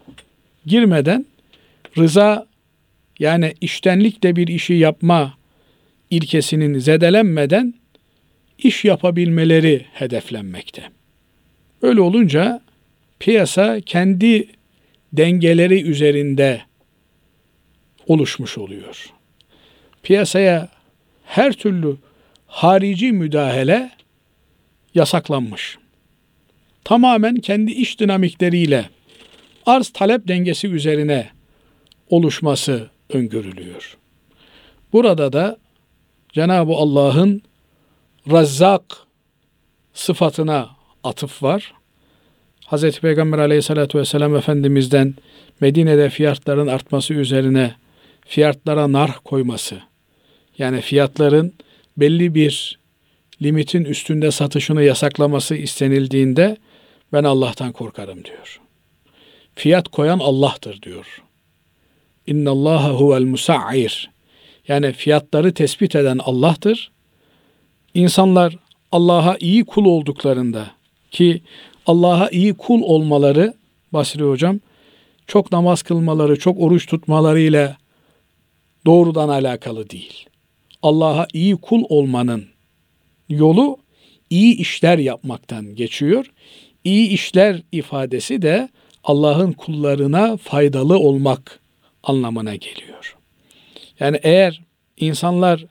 girmeden 0.66 1.26
rıza 1.98 2.47
yani 3.18 3.54
iştenlikle 3.60 4.36
bir 4.36 4.48
işi 4.48 4.74
yapma 4.74 5.34
ilkesinin 6.10 6.78
zedelenmeden 6.78 7.74
iş 8.58 8.84
yapabilmeleri 8.84 9.86
hedeflenmekte. 9.92 10.82
Öyle 11.82 12.00
olunca 12.00 12.60
piyasa 13.18 13.80
kendi 13.80 14.48
dengeleri 15.12 15.82
üzerinde 15.82 16.62
oluşmuş 18.06 18.58
oluyor. 18.58 19.06
Piyasaya 20.02 20.68
her 21.24 21.52
türlü 21.52 21.96
harici 22.46 23.12
müdahale 23.12 23.90
yasaklanmış. 24.94 25.78
Tamamen 26.84 27.36
kendi 27.36 27.72
iş 27.72 28.00
dinamikleriyle 28.00 28.90
arz 29.66 29.88
talep 29.88 30.28
dengesi 30.28 30.68
üzerine 30.68 31.30
oluşması 32.08 32.90
öngörülüyor. 33.10 33.96
Burada 34.92 35.32
da 35.32 35.58
Cenab-ı 36.32 36.72
Allah'ın 36.72 37.42
Razzak 38.30 38.82
sıfatına 39.94 40.70
atıf 41.04 41.42
var. 41.42 41.72
Hz. 42.66 43.00
Peygamber 43.00 43.38
aleyhissalatü 43.38 43.98
vesselam 43.98 44.36
Efendimiz'den 44.36 45.14
Medine'de 45.60 46.10
fiyatların 46.10 46.66
artması 46.66 47.14
üzerine 47.14 47.74
fiyatlara 48.26 48.92
nar 48.92 49.18
koyması, 49.24 49.80
yani 50.58 50.80
fiyatların 50.80 51.54
belli 51.96 52.34
bir 52.34 52.78
limitin 53.42 53.84
üstünde 53.84 54.30
satışını 54.30 54.82
yasaklaması 54.82 55.54
istenildiğinde 55.54 56.56
ben 57.12 57.24
Allah'tan 57.24 57.72
korkarım 57.72 58.24
diyor. 58.24 58.60
Fiyat 59.54 59.88
koyan 59.88 60.18
Allah'tır 60.18 60.82
diyor. 60.82 61.22
İnna 62.28 62.50
Allah 62.50 62.90
huvel 62.90 63.24
musa'ir. 63.24 64.10
Yani 64.68 64.92
fiyatları 64.92 65.54
tespit 65.54 65.96
eden 65.96 66.18
Allah'tır. 66.18 66.90
İnsanlar 67.94 68.56
Allah'a 68.92 69.36
iyi 69.40 69.64
kul 69.64 69.84
olduklarında 69.84 70.66
ki 71.10 71.42
Allah'a 71.86 72.28
iyi 72.28 72.54
kul 72.54 72.82
olmaları 72.82 73.54
Basri 73.92 74.22
hocam 74.22 74.60
çok 75.26 75.52
namaz 75.52 75.82
kılmaları, 75.82 76.38
çok 76.38 76.60
oruç 76.60 76.86
tutmaları 76.86 77.40
ile 77.40 77.76
doğrudan 78.86 79.28
alakalı 79.28 79.90
değil. 79.90 80.26
Allah'a 80.82 81.26
iyi 81.32 81.56
kul 81.56 81.82
olmanın 81.88 82.44
yolu 83.28 83.76
iyi 84.30 84.56
işler 84.56 84.98
yapmaktan 84.98 85.74
geçiyor. 85.74 86.30
İyi 86.84 87.08
işler 87.08 87.62
ifadesi 87.72 88.42
de 88.42 88.68
Allah'ın 89.04 89.52
kullarına 89.52 90.36
faydalı 90.36 90.98
olmak 90.98 91.60
anlamına 92.02 92.56
geliyor. 92.56 93.16
Yani 94.00 94.20
eğer 94.22 94.60
insanlar 94.96 95.64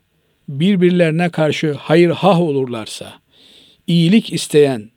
birbirlerine 0.48 1.28
karşı 1.28 1.72
hayır 1.72 2.10
hah 2.10 2.40
olurlarsa, 2.40 3.12
iyilik 3.86 4.32
isteyen, 4.32 4.90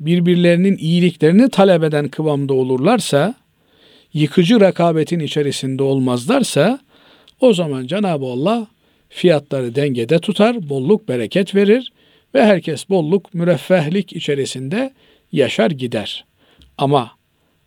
birbirlerinin 0.00 0.76
iyiliklerini 0.76 1.50
talep 1.50 1.82
eden 1.82 2.08
kıvamda 2.08 2.54
olurlarsa, 2.54 3.34
yıkıcı 4.12 4.60
rekabetin 4.60 5.20
içerisinde 5.20 5.82
olmazlarsa, 5.82 6.78
o 7.40 7.54
zaman 7.54 7.86
Cenab-ı 7.86 8.26
Allah 8.26 8.66
fiyatları 9.08 9.74
dengede 9.74 10.18
tutar, 10.18 10.68
bolluk 10.68 11.08
bereket 11.08 11.54
verir 11.54 11.92
ve 12.34 12.44
herkes 12.44 12.88
bolluk, 12.88 13.34
müreffehlik 13.34 14.12
içerisinde 14.12 14.92
yaşar 15.32 15.70
gider. 15.70 16.24
Ama 16.78 17.10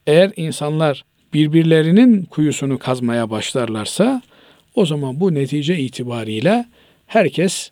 eğer 0.08 0.32
insanlar 0.36 1.06
birbirlerinin 1.36 2.25
kuyusunu 2.25 2.79
kazmaya 2.79 3.29
başlarlarsa 3.29 4.21
o 4.75 4.86
zaman 4.86 5.19
bu 5.19 5.33
netice 5.33 5.79
itibariyle 5.79 6.65
herkes 7.07 7.71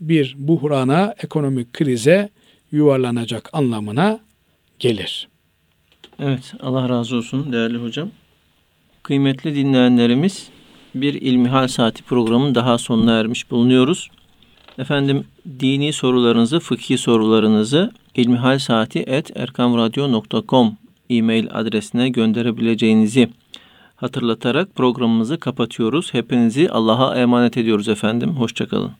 bir 0.00 0.34
buhrana, 0.38 1.14
ekonomik 1.22 1.72
krize 1.72 2.28
yuvarlanacak 2.72 3.50
anlamına 3.52 4.20
gelir. 4.78 5.28
Evet, 6.18 6.52
Allah 6.60 6.88
razı 6.88 7.16
olsun 7.16 7.52
değerli 7.52 7.78
hocam. 7.78 8.10
Kıymetli 9.02 9.54
dinleyenlerimiz, 9.54 10.48
bir 10.94 11.14
İlmihal 11.14 11.68
Saati 11.68 12.02
programının 12.02 12.54
daha 12.54 12.78
sonuna 12.78 13.20
ermiş 13.20 13.50
bulunuyoruz. 13.50 14.10
Efendim 14.78 15.24
dini 15.60 15.92
sorularınızı, 15.92 16.60
fıkhi 16.60 16.98
sorularınızı 16.98 17.92
ilmihalsaati.erkamradyo.com 18.14 20.87
e-mail 21.10 21.48
adresine 21.52 22.08
gönderebileceğinizi 22.08 23.28
hatırlatarak 23.96 24.74
programımızı 24.74 25.38
kapatıyoruz. 25.38 26.14
Hepinizi 26.14 26.70
Allah'a 26.70 27.16
emanet 27.16 27.56
ediyoruz 27.56 27.88
efendim. 27.88 28.30
Hoşçakalın. 28.30 28.92